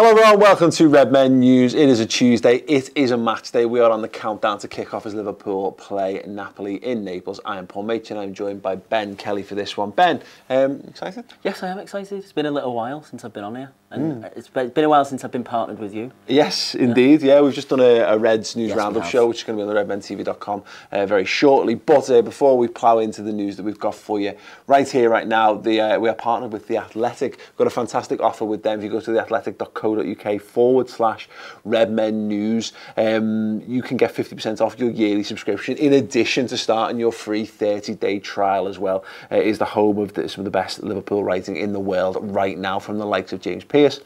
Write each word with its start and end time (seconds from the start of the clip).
Hello 0.00 0.09
everyone, 0.22 0.38
welcome 0.38 0.70
to 0.70 0.86
Red 0.86 1.10
Men 1.10 1.40
News. 1.40 1.72
It 1.72 1.88
is 1.88 1.98
a 1.98 2.04
Tuesday, 2.04 2.56
it 2.68 2.90
is 2.94 3.10
a 3.10 3.16
match 3.16 3.52
day. 3.52 3.64
We 3.64 3.80
are 3.80 3.90
on 3.90 4.02
the 4.02 4.08
countdown 4.08 4.58
to 4.58 4.68
kick 4.68 4.92
off 4.92 5.06
as 5.06 5.14
Liverpool 5.14 5.72
play 5.72 6.22
Napoli 6.26 6.74
in 6.84 7.04
Naples. 7.04 7.40
I 7.46 7.56
am 7.56 7.66
Paul 7.66 7.84
Machin, 7.84 8.18
I'm 8.18 8.34
joined 8.34 8.60
by 8.60 8.76
Ben 8.76 9.16
Kelly 9.16 9.42
for 9.42 9.54
this 9.54 9.78
one. 9.78 9.92
Ben, 9.92 10.20
um, 10.50 10.82
excited? 10.86 11.24
Yes, 11.42 11.62
I 11.62 11.68
am 11.68 11.78
excited. 11.78 12.18
It's 12.18 12.32
been 12.32 12.44
a 12.44 12.50
little 12.50 12.74
while 12.74 13.02
since 13.02 13.24
I've 13.24 13.32
been 13.32 13.44
on 13.44 13.56
here. 13.56 13.72
And 13.92 14.24
it's 14.36 14.48
been 14.48 14.84
a 14.84 14.88
while 14.88 15.04
since 15.04 15.24
I've 15.24 15.32
been 15.32 15.42
partnered 15.42 15.80
with 15.80 15.92
you. 15.92 16.12
Yes, 16.28 16.76
indeed. 16.76 17.22
Yeah, 17.22 17.40
we've 17.40 17.52
just 17.54 17.70
done 17.70 17.80
a, 17.80 18.00
a 18.02 18.16
Reds 18.16 18.54
News 18.54 18.68
Yes, 18.68 18.78
Roundup 18.78 19.04
show, 19.04 19.26
which 19.26 19.38
is 19.38 19.44
going 19.44 19.58
to 19.58 19.64
be 19.64 19.68
on 19.68 19.74
the 19.74 19.94
redmentv.com 19.96 20.62
uh, 20.92 21.06
very 21.06 21.24
shortly. 21.24 21.74
But 21.74 22.08
uh, 22.08 22.22
before 22.22 22.56
we 22.56 22.68
plough 22.68 22.98
into 22.98 23.20
the 23.22 23.32
news 23.32 23.56
that 23.56 23.64
we've 23.64 23.80
got 23.80 23.96
for 23.96 24.20
you 24.20 24.36
right 24.68 24.88
here, 24.88 25.10
right 25.10 25.26
now, 25.26 25.54
the, 25.54 25.80
uh, 25.80 25.98
we 25.98 26.08
are 26.08 26.14
partnered 26.14 26.52
with 26.52 26.68
The 26.68 26.76
Athletic. 26.76 27.38
We've 27.38 27.56
got 27.56 27.66
a 27.66 27.70
fantastic 27.70 28.20
offer 28.20 28.44
with 28.44 28.62
them. 28.62 28.78
If 28.78 28.84
you 28.84 28.90
go 28.90 29.00
to 29.00 29.10
theathletic.co.uk 29.10 30.09
forward 30.38 30.88
slash 30.88 31.28
Redmen 31.64 32.28
News, 32.28 32.72
um, 32.96 33.62
you 33.66 33.82
can 33.82 33.96
get 33.96 34.14
50% 34.14 34.60
off 34.60 34.78
your 34.78 34.90
yearly 34.90 35.24
subscription 35.24 35.76
in 35.76 35.92
addition 35.92 36.46
to 36.48 36.56
starting 36.56 36.98
your 36.98 37.12
free 37.12 37.46
30-day 37.46 38.20
trial 38.20 38.68
as 38.68 38.78
well. 38.78 39.04
Uh, 39.30 39.36
it 39.36 39.46
is 39.46 39.58
the 39.58 39.64
home 39.64 39.98
of 39.98 40.14
the, 40.14 40.28
some 40.28 40.40
of 40.40 40.44
the 40.44 40.50
best 40.50 40.82
Liverpool 40.82 41.24
writing 41.24 41.56
in 41.56 41.72
the 41.72 41.80
world 41.80 42.18
right 42.20 42.58
now 42.58 42.78
from 42.78 42.98
the 42.98 43.06
likes 43.06 43.32
of 43.32 43.40
James 43.40 43.64
Pearce 43.64 44.00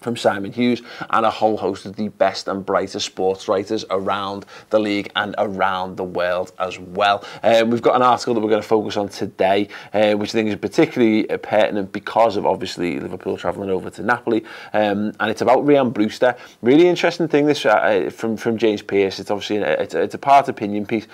from 0.00 0.16
Simon 0.16 0.52
Hughes 0.52 0.82
and 1.10 1.26
a 1.26 1.30
whole 1.30 1.56
host 1.56 1.86
of 1.86 1.96
the 1.96 2.08
best 2.08 2.48
and 2.48 2.64
brightest 2.64 3.06
sports 3.06 3.48
writers 3.48 3.84
around 3.90 4.46
the 4.70 4.78
league 4.78 5.10
and 5.16 5.34
around 5.38 5.96
the 5.96 6.04
world 6.04 6.52
as 6.58 6.78
well. 6.78 7.24
Um, 7.42 7.70
we've 7.70 7.82
got 7.82 7.96
an 7.96 8.02
article 8.02 8.34
that 8.34 8.40
we're 8.40 8.50
going 8.50 8.62
to 8.62 8.68
focus 8.68 8.96
on 8.96 9.08
today, 9.08 9.68
uh, 9.92 10.14
which 10.14 10.30
I 10.30 10.32
think 10.32 10.48
is 10.48 10.56
particularly 10.56 11.28
uh, 11.30 11.38
pertinent 11.38 11.92
because 11.92 12.36
of 12.36 12.46
obviously 12.46 12.98
Liverpool 12.98 13.36
travelling 13.36 13.70
over 13.70 13.90
to 13.90 14.02
Napoli, 14.02 14.44
um, 14.72 15.12
and 15.20 15.30
it's 15.30 15.42
about 15.42 15.66
Ryan 15.66 15.90
Brewster. 15.90 16.36
Really 16.62 16.88
interesting 16.88 17.28
thing 17.28 17.46
this 17.46 17.64
uh, 17.66 18.10
from 18.12 18.36
from 18.36 18.56
James 18.56 18.82
Pearce. 18.82 19.20
It's 19.20 19.30
obviously 19.30 19.58
a, 19.58 19.80
it's, 19.80 19.94
it's 19.94 20.14
a 20.14 20.18
part 20.18 20.48
opinion 20.48 20.86
piece 20.86 21.06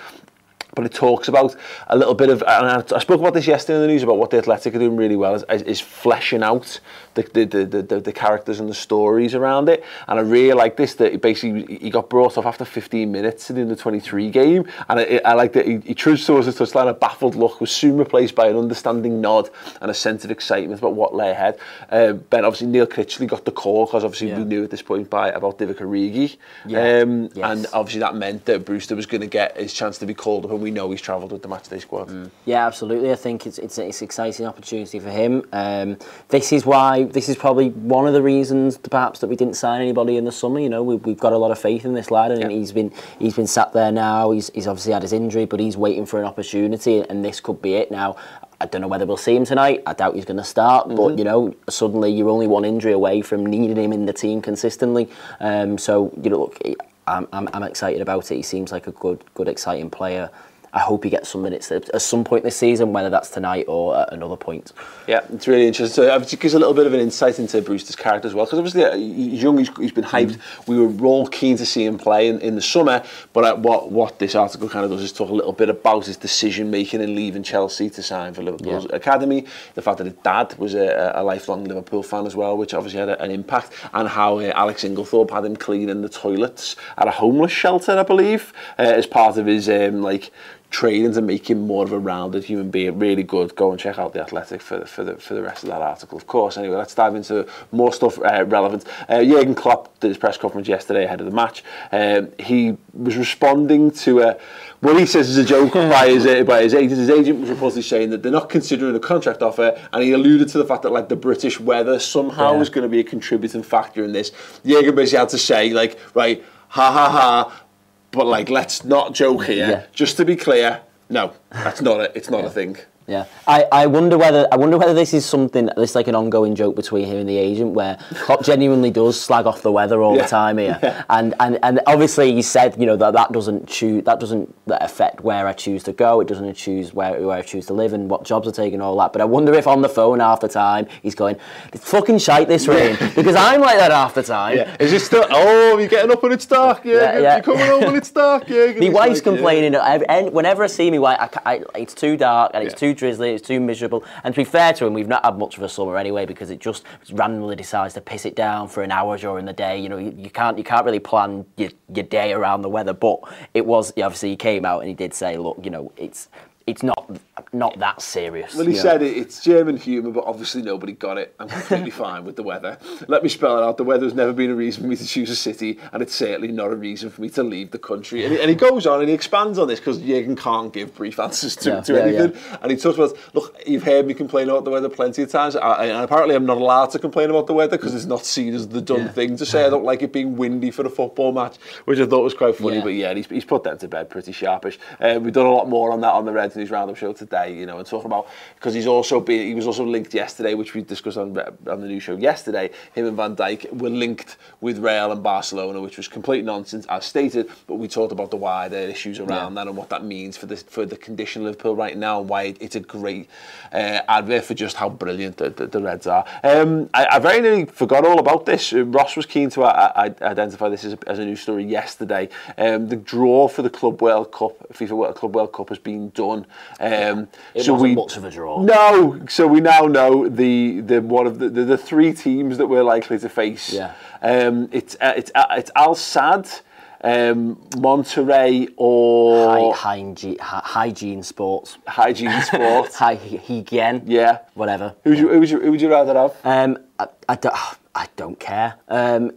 but 0.77 0.85
it 0.85 0.93
talks 0.93 1.27
about 1.27 1.55
a 1.87 1.97
little 1.97 2.13
bit 2.13 2.29
of, 2.29 2.43
and 2.43 2.83
I, 2.93 2.99
spoke 2.99 3.19
about 3.19 3.33
this 3.33 3.47
yesterday 3.47 3.77
in 3.77 3.81
the 3.81 3.87
news 3.87 4.03
about 4.03 4.17
what 4.17 4.29
the 4.29 4.37
Athletic 4.37 4.75
are 4.75 4.79
doing 4.79 4.95
really 4.95 5.15
well 5.15 5.33
is, 5.33 5.43
is, 5.63 5.81
fleshing 5.81 6.43
out 6.43 6.79
the 7.15 7.23
the, 7.33 7.65
the, 7.65 7.81
the 7.81 7.99
the 7.99 8.13
characters 8.13 8.59
and 8.59 8.69
the 8.69 8.75
stories 8.75 9.33
around 9.33 9.69
it. 9.69 9.83
And 10.07 10.19
I 10.19 10.21
really 10.21 10.53
like 10.53 10.77
this 10.77 10.93
that 10.95 11.11
he 11.11 11.17
basically 11.17 11.77
he 11.77 11.89
got 11.89 12.09
brought 12.09 12.37
off 12.37 12.45
after 12.45 12.63
15 12.63 13.11
minutes 13.11 13.49
in 13.49 13.67
the 13.67 13.75
23 13.75 14.29
game, 14.29 14.67
and 14.87 14.99
I, 14.99 15.19
I 15.25 15.33
like 15.33 15.53
that 15.53 15.65
he, 15.65 15.79
he 15.79 15.95
trudged 15.95 16.25
towards 16.27 16.45
the 16.45 16.51
touchline. 16.53 16.87
A 16.89 16.93
baffled 16.93 17.35
look 17.35 17.59
was 17.59 17.71
soon 17.71 17.97
replaced 17.97 18.35
by 18.35 18.47
an 18.47 18.55
understanding 18.55 19.19
nod 19.19 19.49
and 19.81 19.89
a 19.89 19.95
sense 19.95 20.23
of 20.25 20.31
excitement 20.31 20.79
about 20.79 20.93
what 20.93 21.15
lay 21.15 21.31
ahead. 21.31 21.57
Uh, 21.89 22.13
ben 22.13 22.45
obviously 22.45 22.67
Neil 22.67 22.85
Critchley 22.85 23.27
got 23.27 23.45
the 23.45 23.51
call 23.51 23.85
because 23.87 24.03
obviously 24.03 24.29
Yeah. 24.29 24.37
we 24.39 24.43
knew 24.45 24.63
at 24.63 24.69
this 24.69 24.83
point 24.83 25.09
by 25.09 25.29
about 25.29 25.57
Divock 25.57 25.79
Origi, 25.79 26.37
Yeah. 26.67 27.01
um, 27.01 27.29
Yes. 27.33 27.45
and 27.49 27.67
obviously 27.73 28.01
that 28.01 28.15
meant 28.15 28.45
that 28.45 28.63
Brewster 28.63 28.95
was 28.95 29.07
going 29.07 29.21
to 29.21 29.27
get 29.27 29.57
his 29.57 29.73
chance 29.73 29.97
to 29.99 30.05
be 30.05 30.13
called 30.13 30.45
up, 30.45 30.51
and 30.51 30.61
we 30.61 30.66
know 30.71 30.89
he's 30.91 31.01
travelled 31.01 31.31
with 31.31 31.41
the 31.41 31.47
matchday 31.47 31.81
squad. 31.81 32.31
Yeah, 32.45 32.65
absolutely. 32.65 33.11
I 33.11 33.15
think 33.15 33.45
it's 33.47 33.57
it's 33.57 33.77
it's 33.77 34.01
an 34.01 34.05
exciting 34.05 34.45
opportunity 34.45 34.99
for 34.99 35.09
him. 35.09 35.43
Um, 35.53 35.97
this 36.29 36.51
is 36.51 36.65
why 36.65 37.03
this 37.03 37.29
is 37.29 37.35
probably 37.35 37.69
one 37.69 38.07
of 38.07 38.13
the 38.13 38.21
reasons 38.21 38.77
perhaps 38.77 39.19
that 39.19 39.27
we 39.27 39.35
didn't 39.35 39.55
sign 39.55 39.81
anybody 39.81 40.17
in 40.17 40.25
the 40.25 40.31
summer. 40.31 40.59
You 40.59 40.69
know, 40.69 40.83
we, 40.83 40.95
we've 40.95 41.19
got 41.19 41.33
a 41.33 41.37
lot 41.37 41.51
of 41.51 41.59
faith 41.59 41.85
in 41.85 41.93
this 41.93 42.11
lad, 42.11 42.31
and 42.31 42.41
Yeah. 42.41 42.49
he's 42.49 42.71
been 42.71 42.91
he's 43.19 43.35
been 43.35 43.47
sat 43.47 43.73
there 43.73 43.91
now. 43.91 44.31
He's 44.31 44.49
he's 44.53 44.67
obviously 44.67 44.93
had 44.93 45.01
his 45.01 45.13
injury, 45.13 45.45
but 45.45 45.59
he's 45.59 45.77
waiting 45.77 46.05
for 46.05 46.19
an 46.19 46.25
opportunity, 46.25 47.01
and 47.09 47.23
this 47.23 47.39
could 47.39 47.61
be 47.61 47.73
it 47.75 47.91
now. 47.91 48.15
I 48.59 48.65
don't 48.65 48.81
know 48.81 48.87
whether 48.87 49.05
we'll 49.05 49.17
see 49.17 49.35
him 49.35 49.45
tonight. 49.45 49.83
I 49.85 49.93
doubt 49.93 50.15
he's 50.15 50.25
going 50.25 50.37
to 50.37 50.43
start, 50.43 50.89
but 50.89 51.19
you 51.19 51.23
know, 51.23 51.53
suddenly 51.69 52.11
you're 52.11 52.29
only 52.29 52.47
one 52.47 52.65
injury 52.65 52.91
away 52.91 53.21
from 53.21 53.45
needing 53.45 53.77
him 53.77 53.93
in 53.93 54.07
the 54.07 54.13
team 54.13 54.41
consistently. 54.41 55.09
Um, 55.39 55.77
so 55.77 56.11
you 56.23 56.31
know, 56.31 56.39
look, 56.39 56.59
I'm, 57.05 57.27
I'm 57.31 57.47
I'm 57.53 57.61
excited 57.63 58.01
about 58.01 58.31
it. 58.31 58.35
He 58.35 58.41
seems 58.41 58.71
like 58.71 58.87
a 58.87 58.91
good 58.93 59.23
good 59.35 59.47
exciting 59.47 59.91
player. 59.91 60.31
I 60.77 60.81
hope 60.89 61.03
he 61.03 61.09
gets 61.09 61.29
some 61.29 61.41
minutes 61.47 61.71
at 61.71 61.89
at 61.97 62.01
some 62.01 62.23
point 62.23 62.43
this 62.43 62.55
season, 62.55 62.93
whether 62.93 63.09
that's 63.09 63.29
tonight 63.37 63.65
or 63.67 63.97
at 64.01 64.13
another 64.13 64.35
point. 64.47 64.65
Yeah, 65.07 65.21
it's 65.33 65.47
really 65.47 65.67
interesting. 65.67 65.95
So 65.95 66.15
it 66.15 66.39
gives 66.39 66.53
a 66.53 66.59
little 66.59 66.73
bit 66.79 66.85
of 66.89 66.93
an 66.93 66.99
insight 66.99 67.39
into 67.39 67.61
Brewster's 67.61 67.95
character 67.95 68.27
as 68.27 68.33
well, 68.35 68.45
because 68.45 68.59
obviously 68.59 68.83
uh, 68.85 68.95
he's 68.95 69.41
young, 69.41 69.57
he's, 69.57 69.71
he's 69.77 69.91
been 69.91 70.03
hyped. 70.03 70.37
We 70.67 70.75
were 70.79 71.05
all 71.07 71.27
keen 71.27 71.57
to 71.57 71.65
see 71.65 71.83
him 71.89 71.97
play 71.97 72.27
in, 72.27 72.39
in 72.41 72.53
the 72.55 72.61
summer, 72.61 72.97
but 73.33 73.43
uh, 73.43 73.55
what 73.67 73.91
what 73.91 74.19
this 74.19 74.35
article 74.35 74.69
kind 74.69 74.85
of 74.85 74.91
does 74.91 75.01
is 75.01 75.11
talk 75.11 75.29
a 75.29 75.33
little 75.33 75.53
bit 75.61 75.69
about 75.69 76.05
his 76.05 76.17
decision 76.17 76.69
making 76.69 77.01
and 77.01 77.15
leaving 77.15 77.43
Chelsea 77.43 77.89
to 77.89 78.03
sign 78.03 78.33
for 78.35 78.43
Liverpool's 78.43 78.85
Yeah. 78.85 78.95
academy. 79.01 79.45
The 79.73 79.81
fact 79.81 79.97
that 79.99 80.05
his 80.05 80.17
dad 80.31 80.47
was 80.59 80.73
a, 80.75 81.11
a 81.15 81.23
lifelong 81.23 81.63
Liverpool 81.63 82.03
fan 82.03 82.25
as 82.27 82.35
well, 82.35 82.55
which 82.61 82.73
obviously 82.73 82.99
had 82.99 83.09
a, 83.09 83.21
an 83.21 83.31
impact, 83.31 83.71
and 83.93 84.07
how 84.07 84.37
uh, 84.39 84.51
Alex 84.63 84.83
Inglethorpe 84.83 85.31
had 85.31 85.43
him 85.45 85.55
cleaning 85.55 86.01
the 86.01 86.09
toilets 86.09 86.75
at 86.97 87.07
a 87.07 87.11
homeless 87.11 87.51
shelter, 87.51 87.97
I 87.97 88.03
believe, 88.03 88.53
uh, 88.77 88.81
as 88.99 89.07
part 89.07 89.37
of 89.37 89.45
his 89.47 89.67
um, 89.69 90.01
like 90.03 90.31
training 90.69 91.13
to 91.13 91.21
make 91.21 91.49
him 91.49 91.65
more 91.65 91.85
of 91.85 91.93
a 91.93 91.97
rounded 91.99 92.43
human 92.43 92.69
being. 92.69 92.99
Really 92.99 93.23
good. 93.23 93.55
Go 93.55 93.71
and 93.71 93.79
check 93.79 93.97
out 93.97 94.13
the 94.13 94.21
Athletic 94.21 94.61
for 94.61 94.79
the, 94.79 94.85
for 94.85 95.03
the 95.03 95.15
for 95.15 95.33
the 95.33 95.41
rest 95.41 95.63
of 95.63 95.69
that 95.69 95.81
article. 95.81 96.17
Of 96.17 96.27
course. 96.27 96.57
Anyway, 96.57 96.75
let's 96.75 96.93
dive 96.93 97.15
into 97.15 97.47
more 97.71 97.93
stuff 97.93 98.19
uh, 98.19 98.43
relevant. 98.45 98.85
Uh, 99.07 99.23
Jurgen 99.23 99.55
Klopp 99.55 99.97
did 99.99 100.09
his 100.09 100.17
press 100.17 100.37
conference 100.37 100.67
yesterday 100.67 101.05
ahead 101.05 101.21
of 101.21 101.25
the 101.25 101.31
match. 101.31 101.63
Um, 101.91 102.29
he 102.39 102.77
was 102.93 103.15
responding 103.17 103.91
to 103.91 104.19
a. 104.21 104.37
What 104.81 104.99
he 104.99 105.05
says 105.07 105.29
is 105.29 105.37
a 105.37 105.45
joke 105.45 105.73
by 105.73 106.09
his 106.09 106.25
uh, 106.25 106.43
by 106.43 106.63
his 106.63 106.73
agent. 106.73 106.99
His 106.99 107.09
agent 107.09 107.39
was 107.39 107.49
reportedly 107.49 107.83
saying 107.83 108.09
that 108.09 108.21
they're 108.21 108.31
not 108.31 108.49
considering 108.49 108.95
a 108.95 108.99
contract 108.99 109.41
offer, 109.41 109.79
and 109.93 110.03
he 110.03 110.11
alluded 110.11 110.49
to 110.49 110.57
the 110.57 110.65
fact 110.65 110.83
that 110.83 110.91
like 110.91 111.07
the 111.09 111.15
British 111.15 111.59
weather 111.59 111.97
somehow 111.99 112.51
Yeah. 112.51 112.59
was 112.59 112.69
going 112.69 112.83
to 112.83 112.89
be 112.89 112.99
a 112.99 113.03
contributing 113.03 113.63
factor 113.63 114.03
in 114.03 114.11
this. 114.11 114.31
Jurgen 114.65 114.95
basically 114.95 115.19
had 115.19 115.29
to 115.29 115.37
say 115.37 115.71
like, 115.71 115.97
right, 116.13 116.43
ha 116.67 116.91
ha 116.91 117.09
ha, 117.09 117.63
but 118.11 118.25
like 118.25 118.49
let's 118.49 118.83
not 118.83 119.13
joke 119.13 119.45
here. 119.45 119.67
Yeah. 119.67 119.85
Just 119.93 120.17
to 120.17 120.25
be 120.25 120.35
clear, 120.35 120.81
no, 121.09 121.33
that's 121.51 121.81
not 121.81 122.01
it. 122.01 122.11
It's 122.15 122.29
not 122.29 122.45
a 122.45 122.49
thing. 122.49 122.77
Yeah, 123.09 123.23
I, 123.47 123.63
I 123.71 123.85
wonder 123.87 124.17
whether 124.17 124.49
I 124.51 124.57
wonder 124.57 124.77
whether 124.77 124.93
this 124.93 125.13
is 125.13 125.25
something 125.25 125.69
this 125.77 125.95
like 125.95 126.09
an 126.09 126.15
ongoing 126.15 126.55
joke 126.55 126.75
between 126.75 127.05
him 127.07 127.15
and 127.15 127.29
the 127.29 127.37
agent 127.37 127.73
where 127.73 127.97
Klopp 128.15 128.43
genuinely 128.43 128.91
does 128.91 129.17
slag 129.17 129.45
off 129.45 129.61
the 129.61 129.71
weather 129.71 130.01
all 130.01 130.17
Yeah. 130.17 130.23
the 130.23 130.27
time 130.27 130.57
here, 130.57 131.05
and, 131.09 131.33
and 131.39 131.57
and 131.63 131.79
obviously 131.87 132.33
he 132.33 132.41
said 132.41 132.75
you 132.77 132.85
know 132.85 132.97
that 132.97 133.13
that 133.13 133.31
doesn't 133.31 133.65
choose 133.69 134.03
that 134.03 134.19
doesn't 134.19 134.53
affect 134.67 135.21
where 135.21 135.47
I 135.47 135.53
choose 135.53 135.83
to 135.83 135.93
go, 135.93 136.19
it 136.19 136.27
doesn't 136.27 136.53
choose 136.55 136.93
where 136.93 137.13
where 137.25 137.37
I 137.37 137.43
choose 137.43 137.65
to 137.67 137.73
live 137.73 137.93
and 137.93 138.09
what 138.09 138.25
jobs 138.25 138.45
I 138.45 138.51
take 138.51 138.73
and 138.73 138.81
all 138.81 138.97
that. 138.97 139.13
But 139.13 139.21
I 139.21 139.25
wonder 139.25 139.53
if 139.53 139.67
on 139.67 139.81
the 139.81 139.87
phone 139.87 140.19
half 140.19 140.41
the 140.41 140.49
time 140.49 140.87
he's 141.01 141.15
going, 141.15 141.37
it's 141.71 141.89
fucking 141.89 142.17
shite 142.17 142.49
this 142.49 142.67
rain 142.67 142.97
because 143.15 143.35
I'm 143.37 143.61
like 143.61 143.77
that 143.77 143.91
half 143.91 144.15
the 144.15 144.23
time. 144.23 144.57
Yeah. 144.57 144.75
Is 144.81 144.91
it 144.91 144.99
still? 145.01 145.25
Oh, 145.29 145.77
you're 145.77 145.87
getting 145.87 146.11
up 146.11 146.21
when 146.23 146.33
it's 146.33 146.45
dark. 146.45 146.83
Yeah, 146.83 146.95
Yeah, 146.95 147.19
yeah. 147.19 147.35
you're 147.35 147.43
coming 147.43 147.65
home 147.67 147.83
when 147.85 147.95
it's 147.95 148.11
dark. 148.11 148.49
Yeah. 148.49 148.73
My 148.81 148.89
wife's 148.89 149.21
complaining. 149.21 149.75
ev- 149.75 150.03
en- 150.09 150.33
Whenever 150.33 150.65
I 150.65 150.67
see 150.67 150.91
me 150.91 150.99
wife, 150.99 151.17
I, 151.45 151.53
I, 151.53 151.63
it's 151.79 151.93
too 151.93 152.17
dark 152.17 152.51
and 152.53 152.65
it's 152.65 152.77
too 152.77 152.95
drizzly, 152.97 153.31
it's 153.31 153.47
too 153.47 153.59
miserable. 153.59 154.03
And 154.23 154.33
to 154.33 154.41
be 154.41 154.43
fair 154.43 154.73
to 154.73 154.85
him, 154.85 154.93
we've 154.93 155.07
not 155.07 155.23
had 155.23 155.37
much 155.37 155.57
of 155.57 155.63
a 155.63 155.69
summer 155.69 155.97
anyway 155.97 156.25
because 156.25 156.49
it 156.49 156.59
just 156.59 156.83
randomly 157.11 157.55
decides 157.55 157.93
to 157.93 158.01
piss 158.01 158.25
it 158.25 158.35
down 158.35 158.67
for 158.67 158.83
an 158.83 158.91
hour 158.91 159.17
during 159.17 159.45
the 159.45 159.53
day. 159.53 159.79
You 159.79 159.89
know, 159.89 159.97
you, 159.97 160.13
you 160.17 160.29
can't 160.29 160.57
you 160.57 160.63
can't 160.63 160.85
really 160.85 160.99
plan 160.99 161.45
your, 161.55 161.69
your 161.93 162.05
day 162.05 162.33
around 162.33 162.61
the 162.61 162.69
weather. 162.69 162.93
But 162.93 163.19
it 163.53 163.65
was 163.65 163.91
obviously 163.91 164.29
he 164.29 164.35
came 164.35 164.65
out 164.65 164.79
and 164.79 164.89
he 164.89 164.95
did 164.95 165.13
say, 165.13 165.37
look, 165.37 165.59
you 165.63 165.69
know, 165.69 165.91
it's 165.95 166.29
it's 166.67 166.83
not 166.83 167.17
not 167.53 167.79
that 167.79 168.01
serious. 168.01 168.53
Well, 168.53 168.65
he 168.65 168.71
you 168.71 168.77
know. 168.77 168.83
said 168.83 169.01
it, 169.01 169.15
it's 169.15 169.41
German 169.41 169.77
humour, 169.77 170.11
but 170.11 170.25
obviously 170.25 170.61
nobody 170.61 170.91
got 170.91 171.17
it. 171.17 171.33
I'm 171.39 171.47
completely 171.47 171.89
fine 172.05 172.25
with 172.25 172.35
the 172.35 172.43
weather. 172.43 172.77
Let 173.07 173.23
me 173.23 173.29
spell 173.29 173.57
it 173.57 173.63
out. 173.63 173.77
The 173.77 173.85
weather 173.85 174.03
has 174.03 174.13
never 174.13 174.33
been 174.33 174.51
a 174.51 174.55
reason 174.55 174.83
for 174.83 174.89
me 174.89 174.97
to 174.97 175.05
choose 175.05 175.29
a 175.29 175.35
city, 175.35 175.79
and 175.93 176.03
it's 176.03 176.13
certainly 176.13 176.49
not 176.49 176.71
a 176.71 176.75
reason 176.75 177.09
for 177.09 177.21
me 177.21 177.29
to 177.29 177.43
leave 177.43 177.71
the 177.71 177.79
country. 177.79 178.25
And 178.25 178.33
he, 178.33 178.41
and 178.41 178.49
he 178.49 178.55
goes 178.55 178.85
on 178.85 178.99
and 178.99 179.07
he 179.07 179.15
expands 179.15 179.57
on 179.57 179.69
this 179.69 179.79
because 179.79 179.99
Jürgen 179.99 180.37
can't 180.37 180.73
give 180.73 180.93
brief 180.93 181.19
answers 181.19 181.55
to, 181.57 181.69
Yeah, 181.69 181.81
to 181.81 181.93
yeah, 181.93 181.99
anything. 181.99 182.41
And 182.61 182.69
he 182.69 182.77
talks 182.77 182.97
about, 182.97 183.17
look, 183.33 183.57
you've 183.65 183.83
heard 183.83 184.05
me 184.05 184.13
complain 184.13 184.49
about 184.49 184.65
the 184.65 184.71
weather 184.71 184.89
plenty 184.89 185.21
of 185.23 185.31
times, 185.31 185.55
I, 185.55 185.85
and 185.85 186.03
apparently 186.03 186.35
I'm 186.35 186.45
not 186.45 186.57
allowed 186.57 186.87
to 186.91 186.99
complain 186.99 187.29
about 187.29 187.47
the 187.47 187.53
weather 187.53 187.77
because 187.77 187.95
it's 187.95 188.05
not 188.05 188.25
seen 188.25 188.53
as 188.53 188.67
the 188.67 188.81
done 188.81 189.07
thing 189.09 189.37
to 189.37 189.45
say. 189.45 189.65
I 189.65 189.69
don't 189.69 189.85
like 189.85 190.01
it 190.01 190.11
being 190.11 190.35
windy 190.35 190.71
for 190.71 190.85
a 190.85 190.89
football 190.89 191.31
match, 191.31 191.55
which 191.85 191.99
I 191.99 192.05
thought 192.05 192.23
was 192.23 192.33
quite 192.33 192.57
funny. 192.57 192.77
Yeah. 192.77 192.83
But 192.83 192.93
yeah, 192.93 193.13
he's, 193.13 193.27
he's 193.27 193.45
put 193.45 193.63
that 193.63 193.79
to 193.79 193.87
bed 193.87 194.09
pretty 194.09 194.33
sharpish. 194.33 194.77
Uh, 194.99 195.19
we've 195.21 195.33
done 195.33 195.45
a 195.45 195.53
lot 195.53 195.69
more 195.69 195.91
on 195.91 196.01
that 196.01 196.11
on 196.11 196.25
the 196.25 196.33
Reds 196.33 196.56
News 196.57 196.71
Roundup 196.71 196.97
show 196.97 197.13
today, 197.13 197.55
you 197.55 197.65
know, 197.65 197.77
and 197.77 197.87
talking 197.87 198.07
about 198.07 198.27
because 198.55 198.73
he's 198.73 198.87
also 198.87 199.19
been 199.19 199.47
he 199.47 199.53
was 199.53 199.67
also 199.67 199.85
linked 199.85 200.13
yesterday, 200.13 200.53
which 200.53 200.73
we 200.73 200.81
discussed 200.81 201.17
on 201.17 201.37
on 201.67 201.81
the 201.81 201.87
new 201.87 201.99
show 201.99 202.17
yesterday. 202.17 202.69
Him 202.93 203.05
and 203.05 203.17
Van 203.17 203.35
Dijk 203.35 203.71
were 203.73 203.89
linked 203.89 204.37
with 204.61 204.79
Real 204.79 205.11
and 205.11 205.23
Barcelona, 205.23 205.79
which 205.81 205.97
was 205.97 206.07
complete 206.07 206.43
nonsense 206.43 206.85
as 206.87 207.05
stated. 207.05 207.49
But 207.67 207.75
we 207.75 207.87
talked 207.87 208.11
about 208.11 208.31
the 208.31 208.37
wider 208.37 208.77
issues 208.77 209.19
around 209.19 209.55
that 209.55 209.67
and 209.67 209.77
what 209.77 209.89
that 209.89 210.03
means 210.03 210.37
for 210.37 210.47
the 210.47 210.57
for 210.57 210.85
the 210.85 210.97
condition 210.97 211.43
of 211.43 211.47
Liverpool 211.47 211.75
right 211.75 211.97
now 211.97 212.19
and 212.19 212.29
why 212.29 212.43
it, 212.43 212.57
it's 212.59 212.75
a 212.75 212.79
great 212.79 213.29
uh, 213.71 214.01
advert 214.07 214.43
for 214.43 214.53
just 214.53 214.77
how 214.77 214.89
brilliant 214.89 215.37
the, 215.37 215.49
the, 215.49 215.67
the 215.67 215.81
Reds 215.81 216.07
are. 216.07 216.25
Um, 216.43 216.89
I, 216.93 217.07
I 217.11 217.19
very 217.19 217.41
nearly 217.41 217.65
forgot 217.65 218.05
all 218.05 218.19
about 218.19 218.45
this. 218.45 218.73
Uh, 218.73 218.83
Ross 218.85 219.15
was 219.15 219.25
keen 219.25 219.49
to 219.51 219.63
uh, 219.63 220.13
identify 220.21 220.69
this 220.69 220.83
as 220.83 220.93
a, 220.93 220.99
as 221.07 221.19
a 221.19 221.25
news 221.25 221.41
story 221.41 221.63
yesterday. 221.63 222.29
Um, 222.57 222.87
the 222.87 222.95
draw 222.95 223.47
for 223.47 223.61
the 223.61 223.69
Club 223.69 224.01
World 224.01 224.31
Cup, 224.31 224.57
FIFA 224.73 224.91
World 224.91 225.15
Club 225.15 225.35
World 225.35 225.53
Cup, 225.53 225.69
has 225.69 225.79
been 225.79 226.09
done. 226.09 226.45
Um, 226.79 227.27
It 227.53 227.67
wasn't 227.69 227.95
much 227.95 228.17
of 228.17 228.23
a 228.25 228.29
draw. 228.31 228.61
No, 228.61 229.19
so 229.29 229.47
we 229.47 229.59
now 229.61 229.81
know 229.81 230.27
the 230.29 230.81
the 230.81 231.01
one 231.01 231.27
of 231.27 231.39
the 231.39 231.49
the, 231.49 231.63
the 231.65 231.77
three 231.77 232.13
teams 232.13 232.57
that 232.57 232.67
we're 232.67 232.83
likely 232.83 233.17
to 233.19 233.29
face. 233.29 233.73
Yeah. 233.73 233.93
Um, 234.21 234.69
it's 234.71 234.95
uh, 235.01 235.13
it's 235.15 235.31
uh, 235.35 235.45
it's 235.51 235.71
Al 235.75 235.95
Sadd, 235.95 236.61
um, 237.03 237.55
Monterrey, 237.75 238.69
or 238.77 239.73
Hy- 239.73 239.99
hygiene, 239.99 240.37
hy- 240.39 240.61
hygiene 240.63 241.23
sports. 241.23 241.77
Hygiene 241.87 242.41
Sports. 242.51 242.95
Hy- 242.95 243.15
hygiene. 243.47 244.01
yeah. 244.05 244.39
Whatever. 244.55 244.95
Who 245.03 245.11
would 245.11 245.19
you, 245.19 245.29
who 245.29 245.39
would 245.39 245.49
you, 245.49 245.59
who 245.61 245.71
would 245.71 245.81
you 245.81 245.89
rather 245.89 246.13
have? 246.15 246.35
Um, 246.43 246.77
I, 246.99 247.07
I, 247.29 247.35
don't, 247.35 247.55
I 247.93 248.07
don't 248.15 248.39
care. 248.39 248.75
Um, 248.87 249.31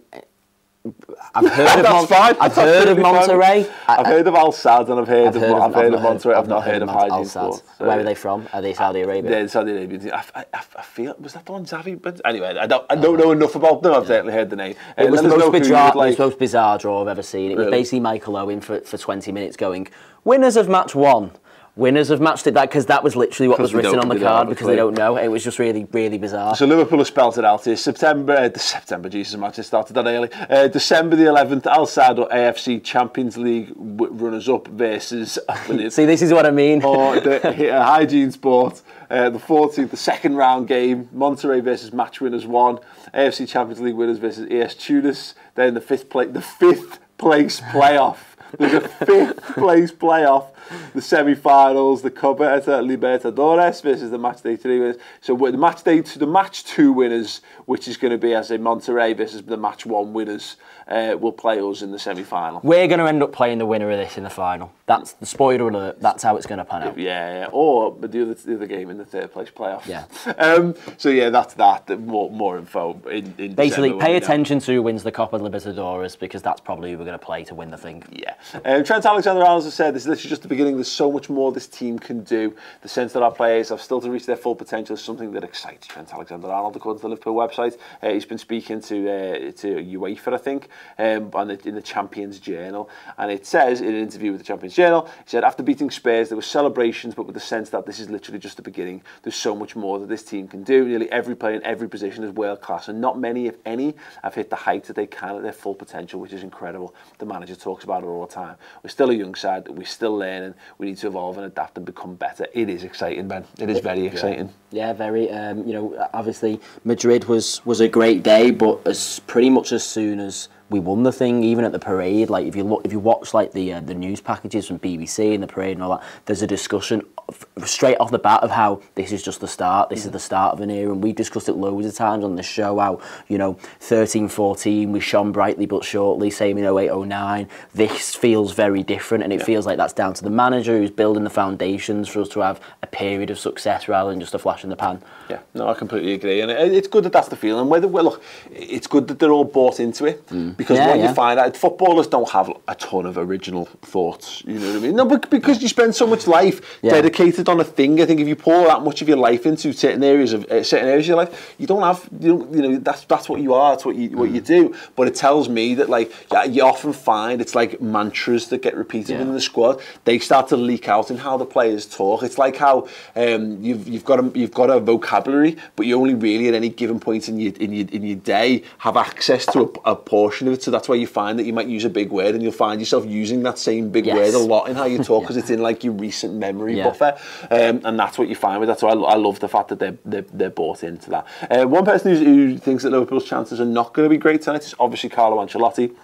I've 1.35 1.51
heard 1.53 1.79
of 1.85 1.93
Mon- 1.93 2.07
fine. 2.07 2.37
I've 2.41 2.55
heard 2.55 2.89
of. 2.89 2.97
Monterrey. 2.99 3.71
I- 3.87 3.97
I've 3.99 4.07
heard 4.07 4.27
of 4.27 4.35
Al 4.35 4.51
Sadd 4.51 4.89
and 4.89 4.99
I've 4.99 5.09
heard 5.09 5.29
I've 5.29 5.37
of 5.37 5.43
heard 5.43 5.51
of, 5.53 5.63
I've 5.63 5.75
heard 5.75 5.95
of 5.95 6.01
not 6.03 6.17
Monterrey. 6.17 6.35
I've 6.35 6.49
not 6.49 6.65
heard 6.65 6.83
of 6.83 6.89
Al 6.89 7.25
Sadd. 7.25 7.29
So, 7.33 7.63
Where 7.79 8.01
are 8.01 8.03
they 8.03 8.15
from? 8.15 8.49
Are 8.55 8.63
they 8.63 8.73
Saudi 8.73 9.03
Arabia? 9.03 9.41
Yeah, 9.43 9.47
Saudi 9.47 9.73
Arabia. 9.73 10.15
I, 10.35 10.41
I, 10.41 10.45
I 10.77 10.83
feel 10.83 11.15
was 11.21 11.35
that 11.35 11.45
the 11.45 11.53
one 11.53 11.67
Xavi? 11.67 12.01
But 12.01 12.21
anyway, 12.25 12.57
I 12.59 12.67
don't 12.67 12.87
I 12.89 12.95
don't 12.97 13.19
know 13.19 13.31
enough 13.33 13.55
about 13.55 13.83
them. 13.83 13.93
I've 13.93 14.07
certainly 14.07 14.33
heard 14.33 14.49
the 14.49 14.57
name. 14.57 14.75
Uh, 14.99 15.05
It 15.05 15.11
was, 15.11 15.21
the 15.23 15.29
most 15.29 15.53
bizarre, 15.53 15.93
would 15.95 15.97
it 15.97 15.99
was 15.99 16.09
like. 16.11 16.17
the 16.17 16.23
most 16.25 16.39
bizarre 16.39 16.79
draw 16.79 17.03
I've 17.03 17.09
ever 17.09 17.23
seen. 17.23 17.51
It 17.51 17.57
was 17.59 17.67
Really? 17.67 17.79
basically 17.79 18.01
Michael 18.01 18.37
Owen 18.39 18.61
for, 18.63 18.81
for 18.81 18.97
20 18.97 19.33
minutes 19.33 19.57
going, 19.57 19.89
winners 20.25 20.57
of 20.57 20.69
match 20.69 20.95
one, 20.95 21.33
winners 21.81 22.11
of 22.11 22.21
match 22.21 22.43
two, 22.43 22.51
that 22.53 22.69
because 22.69 22.87
that 22.87 23.03
was 23.03 23.17
literally 23.17 23.49
what 23.49 23.59
was 23.59 23.75
written 23.75 23.99
on 23.99 24.09
the 24.09 24.15
we 24.15 24.21
don't 24.21 24.29
have 24.29 24.37
card 24.37 24.49
because 24.51 24.67
they 24.67 24.77
don't 24.77 24.97
know. 24.97 25.17
It 25.17 25.29
was 25.29 25.43
just 25.43 25.59
really, 25.59 25.89
really 25.91 26.19
bizarre. 26.19 26.55
So 26.55 26.67
Liverpool 26.67 26.99
have 26.99 27.07
spelled 27.07 27.39
it 27.39 27.45
out 27.45 27.65
here. 27.65 27.77
September, 27.77 28.35
uh, 28.35 28.59
September, 28.59 29.09
Jesus, 29.09 29.37
match 29.37 29.57
started 29.57 29.95
that 29.95 30.07
early. 30.07 30.29
Uh, 30.33 30.69
December 30.69 31.17
the 31.17 31.25
11th, 31.25 31.67
Al 31.67 31.87
Sadd 31.87 32.19
or 32.19 32.29
AFC 32.29 32.85
Champions 32.85 33.37
League 33.37 33.73
runners-up 33.75 34.69
versus 34.69 35.39
See, 35.67 36.05
this 36.05 36.23
is 36.23 36.33
what 36.33 36.47
I 36.47 36.51
mean. 36.51 36.83
or 36.85 37.19
the 37.21 37.75
uh, 37.75 37.85
Hygiene 37.85 38.31
Sport. 38.31 38.83
Uh, 39.09 39.29
the 39.29 39.41
14th, 39.41 39.91
the 39.91 39.97
second 39.97 40.37
round 40.37 40.69
game, 40.69 41.09
Monterrey 41.13 41.61
versus 41.61 41.93
match 41.93 42.21
winners 42.21 42.47
one, 42.47 42.79
AFC 43.13 43.49
Champions 43.49 43.81
League 43.81 43.97
winners 43.97 44.19
versus 44.19 44.47
AS 44.49 44.77
Tunis. 44.77 45.35
Then 45.57 45.75
the 45.75 45.81
fifth 45.81 46.09
place, 46.09 46.29
the 46.31 46.41
fifth 46.41 47.01
place 47.19 47.61
playoff. 47.61 48.19
There's 48.59 48.75
a 48.75 48.89
fifth 48.89 49.43
place 49.55 49.91
playoff. 49.91 50.51
The 50.95 51.03
semi-finals, 51.03 52.03
the 52.03 52.11
Copa 52.11 52.43
Libertadores 52.45 53.83
versus 53.83 54.11
the 54.11 54.19
match 54.19 54.43
day 54.43 54.57
three 54.57 54.79
winners. 54.81 54.97
So 55.21 55.35
with 55.35 55.53
the 55.53 55.59
match 55.59 55.83
day 55.83 56.03
to 56.03 56.19
the 56.19 56.27
match 56.27 56.65
two 56.65 56.93
winners, 56.93 57.41
which 57.67 57.89
is 57.89 57.97
going 57.97 58.13
to 58.13 58.19
be 58.19 58.35
as 58.35 58.51
a 58.51 58.59
Monterrey 58.59 59.17
versus 59.17 59.43
the 59.43 59.57
match 59.57 59.87
one 59.87 60.13
winners, 60.13 60.57
uh, 60.89 61.17
will 61.19 61.33
play 61.33 61.61
us 61.61 61.83
in 61.83 61.93
the 61.93 61.99
semi-final. 61.99 62.61
We're 62.65 62.89
going 62.89 62.99
to 62.99 63.07
end 63.07 63.23
up 63.23 63.33
playing 63.33 63.59
the 63.59 63.67
winner 63.67 63.91
of 63.91 63.99
this 63.99 64.17
in 64.19 64.25
the 64.25 64.31
final. 64.31 64.73
That's 64.87 65.13
the 65.13 65.27
spoiler 65.27 65.69
alert. 65.69 66.01
That's 66.01 66.23
how 66.23 66.37
it's 66.37 66.47
going 66.47 66.59
to 66.59 66.65
pan 66.65 66.83
out. 66.83 66.99
Yeah, 66.99 67.41
yeah. 67.41 67.49
or 67.53 67.93
but 67.93 68.11
the 68.11 68.23
other, 68.23 68.35
the 68.35 68.55
other 68.57 68.67
game 68.67 68.91
in 68.91 68.99
the 68.99 69.05
third 69.05 69.33
place 69.33 69.49
playoff. 69.51 69.87
Yeah. 69.87 70.05
Um, 70.41 70.75
so 70.97 71.11
yeah, 71.11 71.29
that's 71.29 71.55
that. 71.55 71.89
More 72.01 72.31
more 72.31 72.57
info 72.57 72.99
in, 73.11 73.35
in 73.37 73.55
Basically, 73.55 73.91
December 73.91 74.05
pay 74.05 74.13
we 74.15 74.19
know. 74.19 74.25
attention 74.25 74.59
to 74.61 74.73
who 74.73 74.83
wins 74.83 75.03
the 75.03 75.13
Copa 75.13 75.39
Libertadores 75.39 76.19
because 76.19 76.41
that's 76.41 76.61
probably 76.61 76.93
who 76.93 76.99
we're 76.99 77.05
going 77.05 77.19
to 77.19 77.25
play 77.25 77.45
to 77.45 77.55
win 77.55 77.71
the 77.71 77.77
thing. 77.77 78.03
Yeah. 78.11 78.35
Um, 78.65 78.85
Trent 78.85 79.05
Alexander-Arnold 79.05 79.65
has 79.65 79.75
said 79.75 79.95
this 79.95 80.03
is 80.03 80.09
literally 80.09 80.31
just 80.31 80.43
the 80.43 80.49
beginning. 80.49 80.60
There's 80.65 80.91
so 80.91 81.11
much 81.11 81.29
more 81.29 81.53
this 81.53 81.67
team 81.67 81.99
can 81.99 82.23
do. 82.23 82.55
The 82.83 82.89
sense 82.89 83.13
that 83.13 83.23
our 83.23 83.33
players 83.33 83.71
have 83.71 83.81
still 83.81 84.01
to 84.01 84.11
reach 84.11 84.27
their 84.27 84.37
full 84.37 84.55
potential 84.55 84.95
is 84.95 85.03
something 85.03 85.33
that 85.33 85.45
excites 85.45 85.87
Trent 85.87 86.13
Alexander-Arnold, 86.13 86.77
according 86.77 86.99
to 87.01 87.03
the 87.03 87.09
Liverpool 87.09 87.35
website. 87.35 87.79
Uh, 88.03 88.11
he's 88.11 88.25
been 88.25 88.39
speaking 88.39 88.81
to 88.83 89.11
uh, 89.11 89.53
to 89.53 89.69
UEFA, 89.77 90.35
I 90.35 90.39
think, 90.39 90.69
um, 90.99 91.31
on 91.35 91.49
the, 91.49 91.69
in 91.69 91.75
the 91.75 91.83
Champions 91.83 92.39
Journal, 92.39 92.91
and 93.19 93.31
it 93.31 93.47
says 93.47 93.81
in 93.81 93.89
an 93.89 94.01
interview 94.01 94.33
with 94.33 94.41
the 94.41 94.47
Champions 94.47 94.75
Journal, 94.75 95.07
he 95.07 95.31
said 95.31 95.45
after 95.45 95.63
beating 95.63 95.91
Spurs 95.91 96.29
there 96.29 96.37
were 96.37 96.43
celebrations, 96.43 97.15
but 97.15 97.27
with 97.27 97.35
the 97.35 97.41
sense 97.41 97.71
that 97.71 97.87
this 97.87 97.99
is 97.99 98.11
literally 98.11 98.39
just 98.39 98.57
the 98.57 98.63
beginning. 98.63 99.03
There's 99.23 99.37
so 99.37 99.55
much 99.55 99.77
more 99.77 99.99
that 99.99 100.09
this 100.09 100.23
team 100.23 100.49
can 100.49 100.63
do. 100.63 100.85
Nearly 100.87 101.11
every 101.11 101.35
player 101.35 101.55
in 101.55 101.65
every 101.65 101.89
position 101.89 102.25
is 102.25 102.33
world 102.33 102.61
class, 102.61 102.89
and 102.89 103.01
not 103.01 103.19
many, 103.19 103.47
if 103.47 103.57
any, 103.65 103.95
have 104.23 104.35
hit 104.35 104.51
the 104.51 104.57
height 104.57 104.85
that 104.85 104.97
they 104.97 105.07
can 105.07 105.37
at 105.37 105.43
their 105.43 105.53
full 105.53 105.75
potential, 105.75 106.21
which 106.21 106.33
is 106.33 106.43
incredible. 106.43 106.95
The 107.19 107.27
manager 107.27 107.57
talks 107.57 107.85
about 107.85 108.03
it 108.03 108.07
all 108.07 108.27
the 108.27 108.33
time. 108.33 108.57
We're 108.83 108.91
still 108.91 109.11
a 109.11 109.15
young 109.15 109.35
side. 109.35 109.69
We're 109.69 109.85
still 109.85 110.17
learning. 110.17 110.50
We 110.79 110.87
need 110.87 110.99
to 110.99 111.07
evolve 111.07 111.37
and 111.37 111.47
adapt 111.47 111.77
and 111.77 111.87
become 111.87 112.15
better. 112.15 112.47
It 112.53 112.69
is 112.69 112.85
exciting, 112.85 113.29
Ben. 113.29 113.45
It 113.59 113.71
is 113.71 113.81
very 113.81 114.07
exciting. 114.07 114.53
Yeah, 114.71 114.93
very. 114.93 115.31
Um, 115.31 115.67
you 115.67 115.73
know, 115.73 116.09
obviously 116.13 116.61
Madrid 116.85 117.25
was 117.25 117.65
was 117.65 117.81
a 117.81 117.89
great 117.89 118.23
day, 118.23 118.51
but 118.51 118.87
as 118.87 119.21
pretty 119.27 119.51
much 119.51 119.73
as 119.73 119.85
soon 119.85 120.21
as 120.21 120.49
we 120.71 120.79
won 120.79 121.03
the 121.03 121.13
thing, 121.13 121.43
even 121.43 121.65
at 121.65 121.73
the 121.73 121.79
parade, 121.81 122.31
like 122.31 122.47
if 122.47 122.55
you 122.55 122.63
look, 122.63 122.83
if 122.85 122.93
you 122.93 123.01
watch 123.01 123.35
like 123.35 123.53
the 123.53 123.75
uh, 123.75 123.81
the 123.81 123.95
news 123.95 124.21
packages 124.21 124.69
from 124.69 124.79
BBC 124.79 125.35
and 125.35 125.43
the 125.43 125.47
parade 125.49 125.77
and 125.77 125.83
all 125.83 125.99
that, 125.99 126.03
there's 126.27 126.43
a 126.43 126.47
discussion 126.47 127.03
f- 127.29 127.45
straight 127.67 127.97
off 127.97 128.13
the 128.13 128.19
bat 128.21 128.43
of 128.45 128.53
how 128.53 128.81
this 128.95 129.11
is 129.11 129.23
just 129.23 129.41
the 129.41 129.49
start. 129.49 129.91
This 129.91 130.05
is 130.05 130.13
the 130.13 130.21
start 130.21 130.55
of 130.55 130.61
an 130.61 130.71
era, 130.71 130.93
and 130.93 131.03
we 131.03 131.13
discussed 131.13 131.49
it 131.49 131.55
loads 131.55 131.87
of 131.87 131.95
times 131.95 132.25
on 132.25 132.37
the 132.37 132.43
show. 132.43 132.79
How 132.79 133.01
you 133.27 133.37
know, 133.37 133.55
13, 133.81 134.29
14, 134.29 134.93
we 134.93 135.01
shone 135.01 135.33
brightly 135.33 135.67
but 135.67 135.85
shortly. 135.85 136.31
Same 136.31 136.57
in 136.57 136.65
08, 136.65 137.07
09. 137.07 137.49
This 137.75 138.15
feels 138.15 138.53
very 138.53 138.85
different, 138.85 139.25
and 139.25 139.33
it 139.33 139.43
feels 139.43 139.67
like 139.67 139.77
that's 139.77 139.93
down 139.93 140.15
to 140.15 140.23
the 140.23 140.31
manager 140.31 140.79
who's 140.79 140.91
building 140.91 141.25
the 141.25 141.31
foundations 141.31 142.09
for 142.09 142.21
us 142.21 142.29
to 142.29 142.41
have 142.41 142.61
a 142.83 142.87
period 142.87 143.31
of 143.31 143.41
success 143.41 143.89
rather 143.89 144.11
than 144.11 144.21
just 144.21 144.35
a 144.35 144.39
flash 144.39 144.63
in 144.63 144.71
the 144.71 144.77
pan. 144.77 145.03
Yeah, 145.29 145.41
no, 145.55 145.69
I 145.69 145.75
completely 145.75 146.15
agree, 146.15 146.41
and 146.41 146.51
it, 146.51 146.73
it's 146.73 146.89
good 146.89 147.05
that 147.05 147.13
that's 147.13 147.29
the 147.29 147.37
feeling. 147.37 147.69
Whether 147.69 147.89
well, 147.89 148.05
look, 148.05 148.23
it's 148.53 148.87
good 148.87 149.09
that 149.09 149.19
they're 149.19 149.33
all 149.33 149.45
bought 149.45 149.81
into 149.81 150.05
it 150.05 150.23
because 150.61 150.77
Yeah, 150.79 150.89
what 150.89 150.99
yeah. 150.99 151.09
you 151.09 151.15
find 151.15 151.37
out, 151.41 151.57
footballers 151.57 152.07
don't 152.15 152.29
have 152.39 152.49
a 152.69 152.75
ton 152.75 153.07
of 153.07 153.17
original 153.17 153.65
thoughts. 153.95 154.43
You 154.47 154.59
know 154.61 154.69
what 154.73 154.77
I 154.77 154.81
mean? 154.85 154.95
No, 155.01 155.05
but 155.07 155.31
because 155.31 155.57
you 155.63 155.69
spend 155.69 155.93
so 156.03 156.07
much 156.07 156.27
life 156.27 156.59
Yeah. 156.83 156.93
dedicated 156.99 157.49
on 157.49 157.59
a 157.61 157.65
thing, 157.79 157.93
I 158.03 158.05
think 158.05 158.21
if 158.21 158.29
you 158.29 158.37
pour 158.37 158.63
that 158.73 158.83
much 158.89 159.01
of 159.03 159.09
your 159.09 159.17
life 159.17 159.43
into 159.47 159.73
certain 159.73 160.05
areas 160.05 160.31
of 160.35 160.41
uh, 160.45 160.63
certain 160.63 160.89
areas 160.89 161.07
of 161.07 161.09
your 161.13 161.17
life, 161.23 161.55
you 161.61 161.67
don't 161.73 161.83
have 161.91 162.01
you, 162.25 162.29
don't, 162.33 162.47
you 162.55 162.63
know 162.65 162.73
that's 162.89 163.03
that's 163.13 163.27
what 163.31 163.41
you 163.41 163.55
are, 163.55 163.69
that's 163.73 163.87
what 163.89 163.97
you 163.97 164.07
what 164.21 164.31
you 164.37 164.43
do. 164.57 164.63
But 164.97 165.05
it 165.09 165.15
tells 165.15 165.49
me 165.49 165.65
that 165.77 165.89
like 165.97 166.09
you 166.55 166.63
often 166.73 166.93
find 166.93 167.41
it's 167.41 167.55
like 167.55 167.81
mantras 167.81 168.49
that 168.51 168.61
get 168.67 168.75
repeated 168.85 169.19
in 169.25 169.33
the 169.33 169.41
squad. 169.41 169.75
They 170.05 170.19
start 170.19 170.45
to 170.49 170.57
leak 170.71 170.89
out 170.95 171.11
in 171.11 171.17
how 171.27 171.35
the 171.39 171.47
players 171.47 171.87
talk. 171.87 172.23
It's 172.23 172.39
like 172.45 172.57
how 172.67 172.87
um, 173.17 173.43
you've 173.67 173.89
you've 173.89 174.05
got 174.05 174.19
a 174.23 174.31
you've 174.39 174.53
got 174.63 174.69
a 174.69 174.79
vocabulary, 174.79 175.57
but 175.77 175.87
you 175.87 175.97
only 176.03 176.15
really 176.29 176.47
at 176.49 176.55
any 176.55 176.69
given 176.69 177.01
point 177.01 177.29
in 177.31 177.39
your 177.41 177.55
in 177.65 177.73
your 177.73 177.87
in 177.97 178.03
your 178.11 178.17
day 178.37 178.63
have 178.79 178.97
access 179.09 179.47
to 179.55 179.59
a, 179.87 179.93
a 179.93 179.97
portion 179.97 180.49
of 180.51 180.59
it. 180.59 180.63
So 180.63 180.71
that's 180.71 180.89
why 180.89 180.97
you 180.97 181.07
find 181.07 181.39
that 181.39 181.45
you 181.45 181.53
might 181.53 181.67
use 181.69 181.85
a 181.85 181.91
big 181.91 182.11
word, 182.11 182.35
and 182.35 182.43
you'll 182.43 182.53
find 182.53 182.81
yourself 182.81 183.07
using 183.07 183.43
that 183.45 183.59
same 183.59 183.91
big 183.91 184.07
Yes. 184.07 184.17
word 184.17 184.35
a 184.35 184.45
lot 184.45 184.69
in 184.69 184.77
how 184.77 184.85
you 184.85 184.99
talk 185.05 185.23
because 185.23 185.37
it's 185.37 185.51
in 185.51 185.61
like 185.63 185.83
your 185.85 185.95
recent 185.95 186.35
memory 186.35 186.77
Yeah. 186.77 186.85
buffer, 186.91 187.17
um, 187.51 187.81
and 187.85 187.99
that's 187.99 188.19
what 188.19 188.29
you 188.29 188.35
find 188.35 188.61
with 188.61 188.69
that. 188.69 188.79
So 188.81 188.89
I, 188.89 188.93
I 188.93 189.17
love 189.17 189.41
the 189.41 189.49
fact 189.49 189.69
that 189.69 189.79
they're 189.79 189.97
they're, 190.05 190.27
they're 190.33 190.51
bought 190.51 190.83
into 190.85 191.11
that. 191.11 191.27
Uh, 191.51 191.65
one 191.67 191.85
person 191.85 192.11
who's, 192.11 192.21
who 192.21 192.59
thinks 192.59 192.83
that 192.83 192.91
Liverpool's 192.91 193.25
chances 193.25 193.61
are 193.61 193.65
not 193.65 193.95
going 193.95 194.05
to 194.07 194.11
be 194.11 194.19
great 194.19 194.43
tonight 194.43 194.63
is 194.65 194.75
obviously 194.79 195.09
Carlo 195.09 195.37
Ancelotti. 195.45 195.95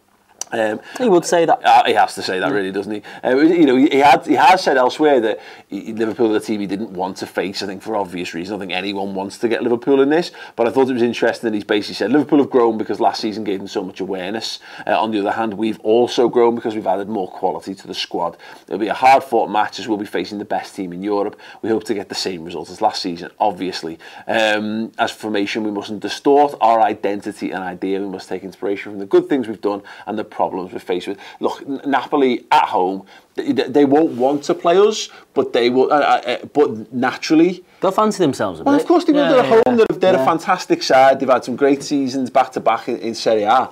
Um, 0.53 0.81
He 0.99 1.09
would 1.09 1.25
say 1.25 1.45
that. 1.45 1.65
uh, 1.65 1.85
he 1.85 1.95
has 1.95 2.15
to 2.15 2.23
say 2.23 2.39
that, 2.39 2.53
really, 2.53 2.73
doesn't 2.73 2.93
he? 2.93 3.03
Uh, 3.25 3.37
you 3.37 3.67
know, 3.67 3.77
he 3.77 3.99
had 3.99 4.27
he 4.27 4.35
has 4.35 4.63
said 4.63 4.77
elsewhere 4.77 5.21
that 5.21 5.41
he, 5.69 5.93
Liverpool, 5.93 6.29
the 6.29 6.41
team, 6.41 6.61
he 6.61 6.67
didn't 6.67 6.91
want 6.91 7.17
to 7.19 7.27
face. 7.27 7.63
I 7.63 7.67
think 7.67 7.83
for 7.83 7.97
obvious 7.97 8.35
reasons. 8.35 8.51
I 8.51 8.53
don't 8.55 8.69
think 8.69 8.73
anyone 8.73 9.15
wants 9.15 9.39
to 9.39 9.49
get 9.49 9.63
Liverpool 9.63 10.01
in 10.01 10.09
this. 10.11 10.31
But 10.55 10.69
I 10.69 10.71
thought 10.71 10.89
it 10.89 10.93
was 10.95 11.03
interesting 11.03 11.51
that 11.51 11.55
he's 11.55 11.65
basically 11.65 11.95
said 11.95 12.13
Liverpool 12.13 12.39
have 12.39 12.51
grown 12.51 12.79
because 12.79 13.01
last 13.01 13.21
season 13.21 13.45
gave 13.45 13.59
them 13.59 13.69
so 13.69 13.83
much 13.83 14.01
awareness. 14.01 14.59
Uh, 14.87 15.01
on 15.01 15.11
the 15.11 15.19
other 15.21 15.33
hand, 15.33 15.55
we've 15.55 15.81
also 15.81 16.29
grown 16.29 16.55
because 16.55 16.75
we've 16.75 16.87
added 16.87 17.09
more 17.09 17.29
quality 17.31 17.75
to 17.75 17.87
the 17.87 17.95
squad. 17.95 18.37
It'll 18.67 18.79
be 18.79 18.89
a 18.89 18.95
hard 18.95 19.25
fought 19.25 19.49
match 19.51 19.79
as 19.79 19.89
we'll 19.89 19.99
be 19.99 20.07
facing 20.07 20.39
the 20.39 20.45
best 20.45 20.75
team 20.77 20.93
in 20.93 21.03
Europe. 21.03 21.39
We 21.63 21.69
hope 21.71 21.85
to 21.85 21.95
get 21.95 22.09
the 22.09 22.15
same 22.15 22.45
result 22.45 22.71
as 22.71 22.81
last 22.81 23.03
season, 23.03 23.31
obviously. 23.41 23.99
Um, 24.27 24.93
as 24.99 25.11
formation, 25.11 25.65
we 25.65 25.71
mustn't 25.71 26.01
distort 26.01 26.55
our 26.61 26.81
identity 26.81 27.51
and 27.51 27.63
idea. 27.63 28.01
We 28.01 28.07
must 28.09 28.29
take 28.29 28.45
inspiration 28.45 28.93
from 28.93 28.99
the 29.01 29.07
good 29.07 29.29
things 29.29 29.49
we've 29.49 29.61
done 29.61 29.83
and 30.07 30.19
the 30.19 30.25
problems 30.37 30.73
we're 30.73 30.89
faced 30.93 31.09
with. 31.09 31.19
Look, 31.41 31.57
Napoli 31.87 32.45
at 32.51 32.69
home, 32.77 32.99
they, 33.35 33.53
they 33.53 33.85
won't 33.85 34.13
want 34.25 34.45
to 34.45 34.55
play 34.55 34.77
us, 34.89 35.09
but 35.35 35.47
they 35.57 35.71
will. 35.71 35.89
Uh, 35.93 35.97
uh, 35.97 36.45
but 36.59 36.93
naturally, 36.93 37.65
They'll 37.81 37.99
fancy 38.05 38.23
themselves 38.23 38.61
a 38.61 38.65
well, 38.65 38.75
bit. 38.75 38.83
of 38.83 38.89
course 38.89 39.05
they 39.05 39.13
will. 39.13 39.23
Yeah, 39.25 39.33
They're 39.33 39.45
at 39.45 39.51
yeah, 39.51 39.63
home. 39.65 39.77
They're, 39.79 39.99
they're 40.01 40.15
yeah. 40.15 40.23
a 40.23 40.33
fantastic 40.33 40.83
side. 40.83 41.19
They've 41.19 41.35
had 41.37 41.45
some 41.45 41.57
great 41.57 41.83
seasons 41.83 42.31
back 42.31 42.53
to 42.53 42.61
back 42.61 42.89
in, 42.89 42.99
in 42.99 43.15
Serie 43.15 43.45
A. 43.45 43.71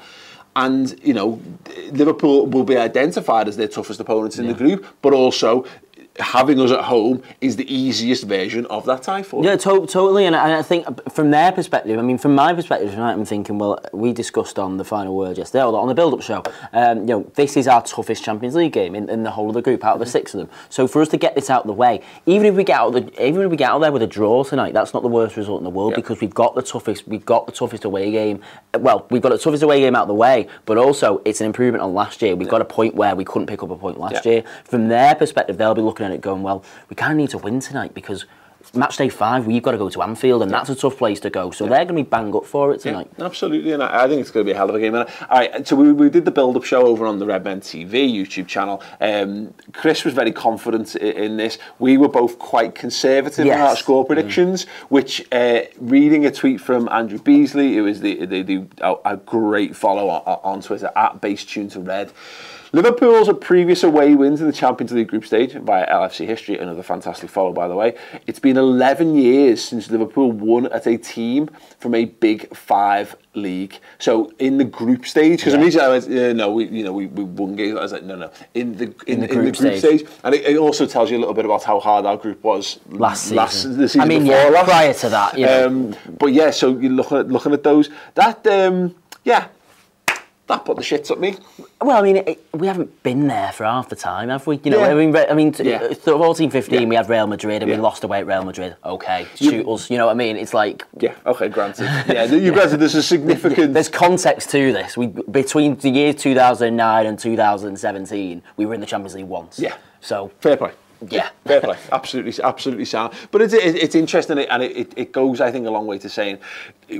And, 0.56 0.85
you 1.02 1.14
know, 1.18 1.40
Liverpool 1.90 2.47
will 2.47 2.64
be 2.64 2.76
identified 2.76 3.49
as 3.49 3.56
their 3.56 3.66
toughest 3.76 3.99
opponents 4.00 4.38
in 4.38 4.47
the 4.47 4.54
group, 4.54 4.87
but 5.02 5.12
also 5.12 5.66
having 6.21 6.61
us 6.61 6.71
at 6.71 6.80
home 6.85 7.23
is 7.40 7.56
the 7.56 7.73
easiest 7.75 8.25
version 8.25 8.66
of 8.66 8.85
that 8.87 9.04
for. 9.26 9.44
Yeah, 9.44 9.56
to- 9.56 9.87
totally. 9.87 10.26
And 10.26 10.35
I, 10.37 10.44
and 10.44 10.52
I 10.54 10.62
think 10.62 10.87
from 11.11 11.30
their 11.30 11.52
perspective, 11.52 11.99
I 11.99 12.02
mean, 12.02 12.18
from 12.18 12.35
my 12.35 12.54
perspective 12.54 12.90
tonight, 12.90 13.12
I'm 13.12 13.25
thinking, 13.25 13.59
well, 13.59 13.78
we 13.92 14.12
discussed 14.12 14.59
on 14.59 14.76
the 14.76 14.85
final 14.85 15.16
word 15.16 15.37
yesterday, 15.38 15.64
or 15.64 15.76
on 15.78 15.88
the 15.88 15.94
build-up 15.94 16.23
show. 16.23 16.42
Um, 16.73 17.00
you 17.00 17.04
know, 17.06 17.30
this 17.35 17.56
is 17.56 17.66
our 17.68 17.83
toughest 17.83 18.25
Champions 18.25 18.54
League 18.54 18.73
game 18.73 18.94
in, 18.94 19.09
in 19.11 19.23
the 19.25 19.30
whole 19.30 19.49
of 19.49 19.54
the 19.54 19.62
group, 19.62 19.85
out 19.85 19.94
of 19.94 20.00
the 20.00 20.06
six 20.06 20.33
of 20.35 20.38
them. 20.38 20.49
So 20.71 20.87
for 20.87 21.02
us 21.02 21.09
to 21.09 21.16
get 21.16 21.35
this 21.35 21.50
out 21.50 21.62
of 21.62 21.66
the 21.66 21.73
way, 21.73 22.00
even 22.26 22.47
if 22.47 22.54
we 22.54 22.64
get 22.64 22.78
out 22.78 22.94
of 22.94 23.06
the, 23.06 23.26
even 23.26 23.42
if 23.42 23.50
we 23.50 23.56
get 23.56 23.71
out 23.71 23.80
there 23.80 23.92
with 23.92 24.02
a 24.02 24.06
draw 24.06 24.44
tonight, 24.44 24.73
that's 24.73 24.94
not 24.94 25.02
the 25.02 25.09
worst 25.09 25.37
result 25.37 25.59
in 25.61 25.64
the 25.64 25.71
world 25.71 25.90
Yeah. 25.92 25.97
because 25.97 26.21
we've 26.21 26.35
got 26.35 26.54
the 26.54 26.62
toughest, 26.62 27.06
we've 27.09 27.26
got 27.26 27.47
the 27.47 27.52
toughest 27.52 27.85
away 27.85 28.11
game. 28.11 28.40
Well, 28.78 29.06
we've 29.11 29.23
got 29.23 29.30
the 29.30 29.38
toughest 29.38 29.62
away 29.62 29.80
game 29.80 29.94
out 29.97 30.02
of 30.02 30.09
the 30.09 30.14
way, 30.14 30.47
but 30.64 30.78
also 30.78 31.21
it's 31.25 31.40
an 31.40 31.47
improvement 31.47 31.83
on 31.83 31.92
last 31.92 32.23
year. 32.23 32.37
We've 32.37 32.49
got 32.49 32.61
a 32.61 32.64
point 32.64 32.94
where 32.94 33.14
we 33.14 33.25
couldn't 33.25 33.47
pick 33.47 33.62
up 33.62 33.71
a 33.71 33.76
point 33.76 33.99
last 33.99 34.25
Yeah. 34.25 34.33
year. 34.33 34.44
From 34.64 34.88
their 34.88 35.14
perspective, 35.14 35.59
they'll 35.59 35.75
be 35.75 35.83
looking 35.83 36.03
at 36.04 36.12
it 36.12 36.20
going, 36.20 36.42
well, 36.42 36.64
we 36.88 36.96
kind 36.96 37.12
of 37.12 37.18
need 37.18 37.30
to 37.30 37.38
win 37.38 37.61
tonight 37.61 37.94
because 37.94 38.26
match 38.73 38.96
day 38.96 39.08
five, 39.08 39.46
we've 39.46 39.62
got 39.62 39.73
to 39.73 39.78
go 39.78 39.88
to 39.90 40.02
Anfield, 40.02 40.42
and 40.42 40.50
that's 40.50 40.70
a 40.70 40.75
tough 40.75 40.96
place 40.96 41.20
to 41.20 41.30
go. 41.30 41.50
So 41.50 41.66
they're 41.66 41.84
going 41.84 41.88
to 41.88 41.94
be 41.94 42.02
bang 42.02 42.34
up 42.34 42.46
for 42.46 42.73
it 42.73 42.80
tonight. 42.80 43.11
Yeah, 43.18 43.26
absolutely, 43.26 43.73
and 43.73 43.82
I, 43.82 44.04
I 44.04 44.08
think 44.08 44.20
it's 44.20 44.30
going 44.30 44.46
to 44.46 44.49
be 44.50 44.54
a 44.54 44.56
hell 44.56 44.68
of 44.68 44.75
a 44.75 44.80
game. 44.80 44.94
And 44.94 45.08
I, 45.08 45.25
all 45.28 45.38
right, 45.38 45.68
so 45.68 45.76
we, 45.76 45.92
we 45.92 46.08
did 46.08 46.25
the 46.25 46.30
build-up 46.30 46.64
show 46.64 46.87
over 46.87 47.06
on 47.06 47.18
the 47.18 47.26
Red 47.26 47.44
Men 47.44 47.61
TV 47.61 48.12
YouTube 48.12 48.46
channel. 48.46 48.82
Um, 49.00 49.52
Chris 49.73 50.04
was 50.04 50.14
very 50.14 50.32
confident 50.32 50.96
in, 50.96 51.16
in 51.16 51.37
this. 51.37 51.58
We 51.78 51.96
were 51.96 52.08
both 52.08 52.38
quite 52.38 52.75
conservative 52.75 53.46
in 53.46 53.52
our 53.52 53.76
score 53.76 54.04
predictions. 54.04 54.64
Which, 54.88 55.26
uh, 55.32 55.62
reading 55.78 56.26
a 56.26 56.30
tweet 56.30 56.61
from 56.61 56.88
Andrew 56.88 57.18
Beasley, 57.18 57.75
who 57.75 57.87
is 57.87 58.00
the, 58.00 58.25
the, 58.26 58.42
the 58.42 58.66
a, 58.80 58.94
a 59.04 59.16
great 59.16 59.76
follow 59.76 60.08
on, 60.08 60.23
on 60.42 60.62
Twitter 60.62 60.90
at 60.96 61.20
Bass 61.20 61.44
Tuned 61.44 61.73
to 61.73 61.80
Red. 61.80 62.12
Liverpool's 62.74 63.28
a 63.28 63.34
previous 63.34 63.84
away 63.84 64.16
wins 64.16 64.40
in 64.40 64.48
the 64.48 64.52
Champions 64.52 64.90
League 64.90 65.06
group 65.06 65.24
stage 65.24 65.52
via 65.52 65.88
LFC 65.88 66.26
history, 66.26 66.58
another 66.58 66.82
fantastic 66.82 67.30
follow 67.30 67.52
by 67.52 67.68
the 67.68 67.76
way. 67.76 67.96
It's 68.26 68.40
been 68.40 68.56
11 68.56 69.14
years 69.14 69.62
since 69.62 69.92
Liverpool 69.92 70.32
won 70.32 70.66
at 70.66 70.84
a 70.88 70.98
team 70.98 71.48
from 71.78 71.94
a 71.94 72.06
Big 72.06 72.52
Five 72.52 73.14
league. 73.34 73.78
So 74.00 74.32
in 74.40 74.58
the 74.58 74.64
group 74.64 75.06
stage, 75.06 75.38
because 75.38 75.54
immediately 75.54 75.86
I 75.86 75.88
went, 75.88 76.08
yeah, 76.08 76.32
no, 76.32 76.50
we 76.50 76.64
you 76.64 76.82
know 76.82 76.92
we, 76.92 77.06
we 77.06 77.22
won 77.22 77.54
games. 77.54 77.78
I 77.78 77.82
was 77.82 77.92
like, 77.92 78.02
no, 78.02 78.16
no, 78.16 78.32
in 78.54 78.76
the 78.76 78.86
in, 78.86 78.90
the 78.90 79.12
in 79.12 79.20
the 79.20 79.28
group 79.28 79.42
group 79.42 79.56
stage. 79.56 79.78
stage, 79.78 80.08
and 80.24 80.34
it, 80.34 80.44
it 80.44 80.56
also 80.56 80.84
tells 80.84 81.12
you 81.12 81.16
a 81.16 81.20
little 81.20 81.34
bit 81.34 81.44
about 81.44 81.62
how 81.62 81.78
hard 81.78 82.04
our 82.06 82.16
group 82.16 82.42
was 82.42 82.80
Last 82.88 83.22
season. 83.22 83.36
Last 83.36 83.62
the 83.62 83.88
season 83.88 84.00
I 84.00 84.04
mean, 84.06 84.24
before 84.24 84.36
yeah, 84.36 84.48
last. 84.48 84.64
prior 84.64 84.94
to 84.94 85.08
that, 85.10 85.38
you 85.38 85.46
know. 85.46 85.66
Um, 85.68 85.96
but 86.18 86.32
yeah, 86.32 86.50
so 86.50 86.76
you're 86.76 86.90
looking 86.90 87.18
at 87.18 87.28
looking 87.28 87.52
at 87.52 87.62
those. 87.62 87.88
That 88.14 88.44
um, 88.48 88.96
yeah, 89.22 89.46
that 90.46 90.64
put 90.66 90.76
the 90.76 90.82
shits 90.82 91.10
up 91.10 91.18
me. 91.18 91.36
Well, 91.80 91.96
I 91.96 92.02
mean, 92.02 92.16
it, 92.18 92.44
we 92.52 92.66
haven't 92.66 93.02
been 93.02 93.26
there 93.28 93.50
for 93.52 93.64
half 93.64 93.88
the 93.88 93.96
time, 93.96 94.28
have 94.28 94.46
we? 94.46 94.60
You 94.62 94.70
know, 94.72 94.80
Yeah. 94.80 94.88
I 94.88 94.94
mean, 94.94 95.10
re- 95.12 95.26
I 95.28 95.34
mean, 95.34 95.52
t- 95.52 95.68
Yeah. 95.70 95.82
Uh, 95.82 95.94
14, 95.94 96.50
15, 96.50 96.82
Yeah. 96.82 96.88
we 96.88 96.94
had 96.96 97.08
Real 97.08 97.26
Madrid 97.26 97.62
and 97.62 97.70
Yeah. 97.70 97.76
we 97.76 97.82
lost 97.82 98.04
away 98.04 98.18
at 98.18 98.26
Real 98.26 98.44
Madrid. 98.44 98.76
Okay, 98.84 99.26
shoot 99.36 99.66
us. 99.66 99.90
You 99.90 99.96
know 99.96 100.06
what 100.06 100.12
I 100.12 100.14
mean? 100.14 100.36
It's 100.36 100.52
like 100.52 100.84
Yeah, 101.00 101.12
okay, 101.26 101.48
granted. 101.48 101.84
Yeah, 102.08 102.24
you 102.24 102.52
granted 102.52 102.78
there's 102.78 102.94
a 102.94 103.02
significant. 103.02 103.72
there's 103.72 103.88
context 103.88 104.50
to 104.50 104.72
this. 104.72 104.96
We 104.96 105.06
between 105.06 105.76
the 105.76 105.88
years 105.90 106.16
2009 106.16 107.06
and 107.06 107.18
2017, 107.18 108.42
we 108.56 108.66
were 108.66 108.74
in 108.74 108.80
the 108.80 108.86
Champions 108.86 109.14
League 109.14 109.24
once. 109.26 109.58
Yeah. 109.58 109.74
So 110.00 110.30
Fair 110.40 110.56
play. 110.58 110.72
Yeah. 111.08 111.28
fair 111.44 111.60
play. 111.60 111.76
Absolutely, 111.92 112.42
absolutely 112.42 112.84
sound. 112.84 113.14
But 113.30 113.42
it's 113.42 113.52
it, 113.52 113.76
it's 113.76 113.94
interesting, 113.94 114.38
and 114.38 114.62
it, 114.62 114.76
it, 114.76 114.92
it 114.96 115.12
goes, 115.12 115.40
I 115.40 115.50
think, 115.50 115.66
a 115.66 115.70
long 115.70 115.86
way 115.86 115.98
to 115.98 116.08
saying 116.08 116.38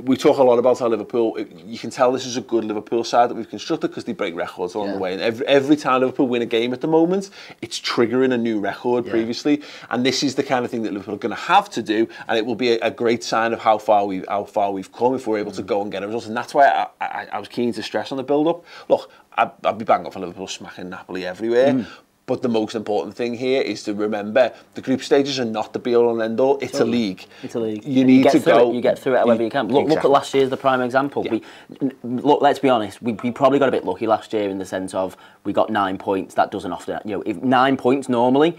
we 0.03 0.17
talk 0.17 0.37
a 0.37 0.43
lot 0.43 0.57
about 0.59 0.79
how 0.79 0.87
Liverpool. 0.87 1.37
You 1.39 1.77
can 1.77 1.89
tell 1.89 2.11
this 2.11 2.25
is 2.25 2.37
a 2.37 2.41
good 2.41 2.65
Liverpool 2.65 3.03
side 3.03 3.29
that 3.29 3.35
we've 3.35 3.49
constructed 3.49 3.89
because 3.89 4.05
they 4.05 4.13
break 4.13 4.35
records 4.35 4.73
along 4.73 4.87
Yeah. 4.87 4.93
the 4.93 4.99
way. 4.99 5.13
And 5.13 5.21
every 5.21 5.47
every 5.47 5.75
time 5.75 6.01
Liverpool 6.01 6.27
win 6.27 6.41
a 6.41 6.45
game 6.45 6.73
at 6.73 6.81
the 6.81 6.87
moment, 6.87 7.29
it's 7.61 7.79
triggering 7.79 8.33
a 8.33 8.37
new 8.37 8.59
record 8.59 9.07
previously. 9.07 9.61
And 9.89 10.05
this 10.05 10.23
is 10.23 10.35
the 10.35 10.43
kind 10.43 10.65
of 10.65 10.71
thing 10.71 10.83
that 10.83 10.93
Liverpool 10.93 11.15
are 11.15 11.19
going 11.19 11.35
to 11.35 11.41
have 11.41 11.69
to 11.71 11.81
do, 11.81 12.07
and 12.27 12.37
it 12.37 12.45
will 12.45 12.55
be 12.55 12.73
a, 12.73 12.79
a 12.79 12.91
great 12.91 13.23
sign 13.23 13.53
of 13.53 13.59
how 13.59 13.77
far 13.77 14.05
we 14.05 14.23
how 14.27 14.45
far 14.45 14.71
we've 14.71 14.91
come 14.91 15.15
if 15.15 15.27
we're 15.27 15.39
able 15.39 15.51
to 15.53 15.63
mm. 15.63 15.67
go 15.67 15.81
and 15.81 15.91
get 15.91 16.03
a 16.03 16.07
result. 16.07 16.27
And 16.27 16.37
that's 16.37 16.53
why 16.53 16.67
I, 16.67 16.87
I, 17.05 17.27
I 17.33 17.39
was 17.39 17.47
keen 17.47 17.73
to 17.73 17.83
stress 17.83 18.11
on 18.11 18.17
the 18.17 18.23
build 18.23 18.47
up. 18.47 18.65
Look, 18.89 19.11
I, 19.37 19.51
I'd 19.63 19.77
be 19.77 19.85
banging 19.85 20.07
up 20.07 20.13
for 20.13 20.19
Liverpool 20.19 20.47
smacking 20.47 20.89
Napoli 20.89 21.25
everywhere. 21.25 21.73
Mm. 21.73 21.87
But 22.27 22.41
the 22.41 22.49
most 22.49 22.73
important 22.73 23.15
thing 23.15 23.35
here 23.35 23.61
is 23.61 23.83
to 23.83 23.93
remember 23.93 24.51
the 24.73 24.81
group 24.81 25.03
stages 25.03 25.39
are 25.39 25.45
not 25.45 25.73
the 25.73 25.79
be 25.79 25.95
all 25.95 26.11
and 26.11 26.21
end 26.21 26.39
all. 26.39 26.57
It's 26.57 26.79
a 26.79 26.85
league. 26.85 27.23
It's 27.43 27.53
a 27.53 27.59
league. 27.59 27.85
You 27.85 27.99
And 28.01 28.07
need 28.07 28.23
get 28.23 28.31
to 28.31 28.39
go. 28.39 28.71
It. 28.71 28.75
You 28.75 28.81
get 28.81 28.97
through 28.97 29.15
it 29.15 29.19
however 29.19 29.43
you 29.43 29.51
can. 29.51 29.67
Look, 29.67 29.87
look 29.87 30.03
at 30.03 30.09
last 30.09 30.33
year's 30.33 30.49
the 30.49 30.57
prime 30.57 30.81
example. 30.81 31.23
Yeah. 31.23 31.33
We 31.81 31.91
look. 32.03 32.41
Let's 32.41 32.57
be 32.57 32.69
honest. 32.69 32.99
We, 32.99 33.13
we 33.13 33.29
probably 33.29 33.59
got 33.59 33.69
a 33.69 33.71
bit 33.71 33.85
lucky 33.85 34.07
last 34.07 34.33
year 34.33 34.49
in 34.49 34.57
the 34.57 34.65
sense 34.65 34.95
of 34.95 35.15
we 35.43 35.53
got 35.53 35.69
nine 35.69 35.99
points. 35.99 36.33
That 36.33 36.49
doesn't 36.49 36.71
often. 36.71 36.99
You 37.05 37.17
know, 37.17 37.23
if 37.27 37.37
nine 37.43 37.77
points 37.77 38.09
normally 38.09 38.57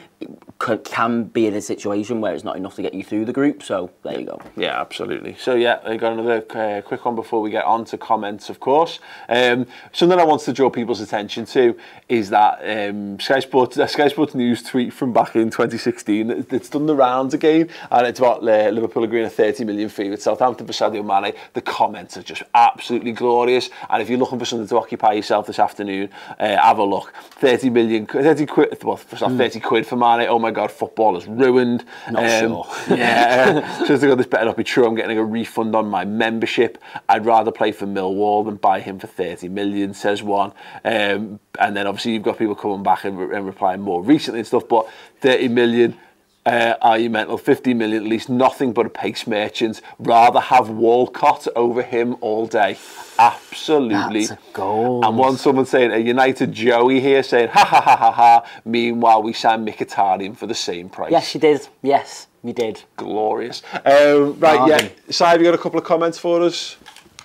c- 0.64 0.78
can 0.84 1.24
be 1.24 1.48
in 1.48 1.54
a 1.54 1.60
situation 1.60 2.20
where 2.20 2.34
it's 2.34 2.44
not 2.44 2.56
enough 2.56 2.76
to 2.76 2.82
get 2.82 2.94
you 2.94 3.02
through 3.02 3.24
the 3.24 3.32
group. 3.32 3.64
So 3.64 3.90
there 4.04 4.18
you 4.20 4.26
go. 4.26 4.40
Yeah, 4.56 4.80
absolutely. 4.80 5.34
So 5.40 5.56
yeah, 5.56 5.80
I 5.84 5.96
got 5.96 6.12
another 6.12 6.44
uh, 6.50 6.82
quick 6.82 7.04
one 7.04 7.16
before 7.16 7.40
we 7.40 7.50
get 7.50 7.64
on 7.64 7.84
to 7.86 7.98
comments, 7.98 8.48
of 8.48 8.60
course. 8.60 9.00
Um, 9.28 9.66
something 9.92 10.20
I 10.20 10.24
want 10.24 10.42
to 10.42 10.52
draw 10.52 10.70
people's 10.70 11.00
attention 11.00 11.46
to 11.46 11.76
is 12.08 12.30
that 12.30 12.60
um, 12.62 13.18
Sky 13.18 13.40
Sports, 13.40 13.55
uh, 13.56 13.86
Sky 13.86 14.08
Sports 14.08 14.34
News 14.34 14.62
tweet 14.62 14.92
from 14.92 15.12
back 15.14 15.34
in 15.34 15.50
2016. 15.50 16.30
it- 16.30 16.52
It's 16.52 16.68
done 16.68 16.84
the 16.86 16.94
rounds 16.94 17.32
again, 17.32 17.68
and 17.90 18.06
it's 18.06 18.18
about 18.18 18.42
uh, 18.42 18.68
Liverpool 18.70 19.02
agreeing 19.04 19.24
a 19.26 19.30
30 19.30 19.64
million 19.64 19.88
fee 19.88 20.10
with 20.10 20.22
Southampton 20.22 20.66
for 20.66 20.72
Sadio 20.74 21.02
Mane. 21.04 21.32
The 21.54 21.62
comments 21.62 22.16
are 22.18 22.22
just 22.22 22.42
absolutely 22.54 23.12
glorious, 23.12 23.70
and 23.88 24.02
if 24.02 24.10
you're 24.10 24.18
looking 24.18 24.38
for 24.38 24.44
something 24.44 24.68
to 24.68 24.76
occupy 24.76 25.12
yourself 25.14 25.46
this 25.46 25.58
afternoon, 25.58 26.10
uh, 26.38 26.56
have 26.58 26.78
a 26.78 26.84
look. 26.84 27.14
30 27.30 27.70
million, 27.70 28.06
30 28.06 28.44
quid, 28.46 28.84
well, 28.84 28.92
off, 28.94 29.04
30 29.04 29.60
quid 29.60 29.86
for 29.86 29.96
Mane. 29.96 30.26
Oh 30.28 30.38
my 30.38 30.50
God, 30.50 30.70
football 30.70 31.16
is 31.16 31.26
ruined. 31.26 31.84
Not 32.10 32.22
sure. 32.40 32.66
Yeah, 32.96 33.84
so 33.86 33.98
go 33.98 34.14
this 34.14 34.26
better 34.26 34.44
not 34.44 34.56
be 34.56 34.64
true. 34.64 34.86
I'm 34.86 34.94
getting 34.94 35.18
a 35.18 35.24
refund 35.24 35.74
on 35.74 35.88
my 35.88 36.04
membership. 36.04 36.78
I'd 37.08 37.24
rather 37.24 37.50
play 37.50 37.72
for 37.72 37.86
Millwall 37.86 38.44
than 38.44 38.56
buy 38.56 38.80
him 38.80 38.98
for 38.98 39.06
30 39.06 39.48
million, 39.48 39.94
says 39.94 40.22
one. 40.22 40.52
Um, 40.84 41.40
and 41.58 41.76
then 41.76 41.86
obviously 41.86 42.12
you've 42.12 42.22
got 42.22 42.38
people 42.38 42.54
coming 42.54 42.82
back 42.82 43.04
and, 43.04 43.18
and 43.32 43.45
replying 43.46 43.80
more 43.80 44.02
recently 44.02 44.40
and 44.40 44.46
stuff. 44.46 44.68
But 44.68 44.88
30 45.20 45.48
million. 45.48 45.96
Uh, 46.44 46.76
are 46.80 46.96
you 46.96 47.10
mental? 47.10 47.36
50 47.36 47.74
million 47.74 48.04
at 48.04 48.08
least, 48.08 48.28
nothing 48.28 48.72
but 48.72 48.86
a 48.86 48.88
pace 48.88 49.26
merchant. 49.26 49.80
Rather 49.98 50.38
have 50.38 50.68
Walcott 50.70 51.48
over 51.56 51.82
him 51.82 52.16
all 52.20 52.46
day. 52.46 52.78
Absolutely. 53.18 54.26
That's 54.26 54.40
a 54.40 54.52
goal. 54.52 55.04
And 55.04 55.18
one 55.18 55.36
someone 55.38 55.66
saying, 55.66 55.90
a 55.90 55.98
United 55.98 56.52
Joey 56.52 57.00
here 57.00 57.24
saying, 57.24 57.48
ha 57.48 57.64
ha 57.64 57.80
ha 57.80 57.96
ha 57.96 58.12
ha. 58.12 58.46
Meanwhile, 58.64 59.24
we 59.24 59.32
signed 59.32 59.66
Mkhitaryan 59.66 60.36
for 60.36 60.46
the 60.46 60.54
same 60.54 60.88
price 60.88 61.10
Yes, 61.10 61.34
you 61.34 61.40
did. 61.40 61.66
Yes, 61.82 62.28
you 62.44 62.52
did. 62.52 62.82
glorious. 62.96 63.62
Um, 63.84 64.38
right, 64.38 64.58
Marvin. 64.60 64.68
yeah. 64.68 64.88
Si, 65.10 65.24
have 65.24 65.40
you 65.40 65.46
got 65.46 65.54
a 65.54 65.58
couple 65.58 65.80
of 65.80 65.84
comments 65.84 66.16
for 66.16 66.42
us? 66.42 66.76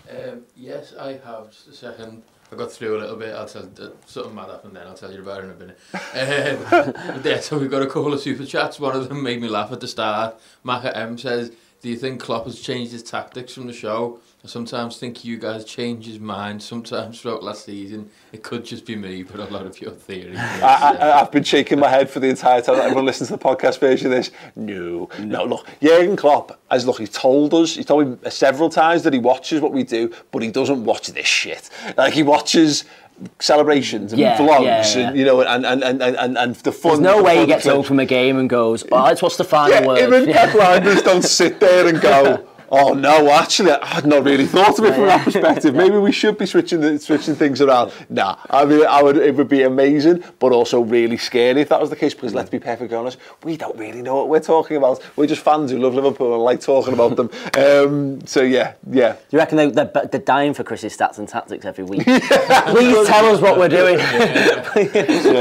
Um, 0.09 0.41
yes, 0.57 0.95
I 0.99 1.19
have. 1.23 1.51
Just 1.51 1.67
a 1.67 1.73
second. 1.73 2.23
I 2.51 2.55
got 2.57 2.71
through 2.71 2.97
a 2.97 2.99
little 2.99 3.15
bit. 3.15 3.33
I'll 3.33 3.47
tell 3.47 3.63
uh, 3.79 3.89
something 4.05 4.35
mad 4.35 4.49
happened 4.49 4.75
then. 4.75 4.85
I'll 4.85 4.93
tell 4.93 5.11
you 5.11 5.21
about 5.21 5.39
it 5.39 5.45
in 5.45 5.51
a 5.51 5.55
minute. 5.55 5.79
Um, 5.93 6.93
but 7.15 7.25
yeah, 7.25 7.39
so 7.39 7.57
we 7.57 7.69
got 7.69 7.81
a 7.81 7.87
couple 7.87 8.13
of 8.13 8.19
super 8.19 8.45
chats. 8.45 8.79
One 8.79 8.95
of 8.95 9.07
them 9.07 9.23
made 9.23 9.41
me 9.41 9.47
laugh 9.47 9.71
at 9.71 9.79
the 9.79 9.87
start. 9.87 10.37
Maka 10.63 10.95
M 10.95 11.17
says, 11.17 11.53
"Do 11.81 11.89
you 11.89 11.95
think 11.95 12.21
Klopp 12.21 12.45
has 12.45 12.59
changed 12.59 12.91
his 12.91 13.03
tactics 13.03 13.53
from 13.53 13.67
the 13.67 13.73
show?" 13.73 14.19
I 14.43 14.47
sometimes 14.47 14.97
think 14.97 15.23
you 15.23 15.37
guys 15.37 15.63
change 15.65 16.07
his 16.07 16.19
mind. 16.19 16.63
Sometimes 16.63 17.21
throughout 17.21 17.43
last 17.43 17.65
season, 17.65 18.09
it 18.33 18.41
could 18.41 18.65
just 18.65 18.87
be 18.87 18.95
me, 18.95 19.21
but 19.21 19.39
a 19.39 19.45
lot 19.53 19.67
of 19.67 19.79
your 19.79 19.91
theories." 19.91 20.35
I, 20.63 20.97
I, 20.99 21.21
I've 21.21 21.31
been 21.31 21.43
shaking 21.43 21.77
my 21.79 21.89
head 21.89 22.09
for 22.09 22.19
the 22.19 22.27
entire 22.29 22.59
time 22.61 22.77
that 22.77 22.85
everyone 22.85 23.05
listens 23.05 23.29
to 23.29 23.37
the 23.37 23.43
podcast 23.43 23.79
version 23.79 24.07
of 24.07 24.13
this. 24.13 24.31
No, 24.55 25.09
no, 25.19 25.43
look, 25.45 25.67
Jurgen 25.81 26.15
Klopp, 26.15 26.59
as 26.71 26.87
look, 26.87 26.97
he 26.99 27.05
told 27.05 27.53
us, 27.53 27.75
he 27.75 27.83
told 27.83 28.07
me 28.23 28.29
several 28.31 28.69
times 28.69 29.03
that 29.03 29.13
he 29.13 29.19
watches 29.19 29.61
what 29.61 29.73
we 29.73 29.83
do, 29.83 30.11
but 30.31 30.41
he 30.41 30.49
doesn't 30.49 30.83
watch 30.83 31.09
this 31.09 31.27
shit. 31.27 31.69
Like 31.95 32.13
he 32.13 32.23
watches 32.23 32.85
celebrations 33.39 34.13
and 34.13 34.19
Yeah, 34.19 34.35
vlogs 34.37 34.63
yeah, 34.63 34.97
yeah. 34.97 35.07
and 35.09 35.17
you 35.17 35.25
know 35.25 35.41
and 35.41 35.65
and, 35.65 35.83
and, 35.83 36.01
and, 36.01 36.37
and 36.37 36.55
the 36.55 36.71
fun. 36.71 37.03
There's 37.03 37.15
no 37.15 37.17
the 37.17 37.23
way 37.23 37.39
he 37.41 37.45
gets 37.45 37.63
clips. 37.63 37.75
home 37.75 37.83
from 37.83 37.99
a 37.99 38.05
game 38.05 38.37
and 38.39 38.49
goes, 38.49 38.83
oh, 38.91 39.03
let's 39.03 39.21
watch 39.21 39.37
the 39.37 39.43
final 39.43 39.69
Yeah, 39.69 39.85
word. 39.85 39.99
him 39.99 40.13
and 40.13 40.31
Pep 40.31 40.49
Lijnders 40.49 41.03
don't 41.03 41.21
sit 41.39 41.59
there 41.59 41.87
and 41.87 42.01
go, 42.01 42.47
oh 42.71 42.93
no, 42.93 43.29
actually, 43.31 43.71
I'd 43.71 44.05
not 44.05 44.23
really 44.23 44.45
thought 44.45 44.79
of 44.79 44.85
it 44.85 44.95
from 44.95 45.05
that 45.07 45.23
perspective. 45.23 45.75
Maybe 45.75 45.97
we 45.97 46.11
should 46.11 46.37
be 46.37 46.45
switching 46.45 46.97
switching 46.99 47.35
things 47.35 47.61
around. 47.61 47.91
Nah, 48.09 48.37
I 48.49 48.65
mean, 48.65 48.85
I 48.85 49.03
would, 49.03 49.17
it 49.17 49.35
would 49.35 49.49
be 49.49 49.63
amazing, 49.63 50.23
but 50.39 50.51
also 50.51 50.81
really 50.81 51.17
scary 51.17 51.61
if 51.61 51.69
that 51.69 51.79
was 51.79 51.89
the 51.89 51.95
case. 51.95 52.13
Because 52.13 52.33
let's 52.33 52.49
be 52.49 52.59
perfectly 52.59 52.95
honest, 52.95 53.17
we 53.43 53.57
don't 53.57 53.77
really 53.77 54.01
know 54.01 54.15
what 54.15 54.29
we're 54.29 54.39
talking 54.39 54.77
about. 54.77 55.01
We're 55.15 55.27
just 55.27 55.43
fans 55.43 55.71
who 55.71 55.77
love 55.79 55.93
Liverpool 55.93 56.33
and 56.33 56.43
like 56.43 56.61
talking 56.61 56.93
about 56.93 57.15
them. 57.15 57.29
Um, 57.57 58.25
so 58.25 58.41
yeah, 58.41 58.73
yeah. 58.89 59.13
Do 59.13 59.19
you 59.31 59.39
reckon 59.39 59.57
they, 59.57 59.69
they're, 59.69 59.91
they're 60.11 60.21
dying 60.21 60.53
for 60.53 60.63
Chris's 60.63 60.95
stats 60.97 61.17
and 61.19 61.27
tactics 61.27 61.65
every 61.65 61.83
week? 61.83 62.03
Please 62.05 63.07
tell 63.07 63.25
us 63.25 63.41
what 63.41 63.57
we're 63.59 63.69
doing. 63.69 63.99
yeah 63.99 64.73
you 64.75 64.89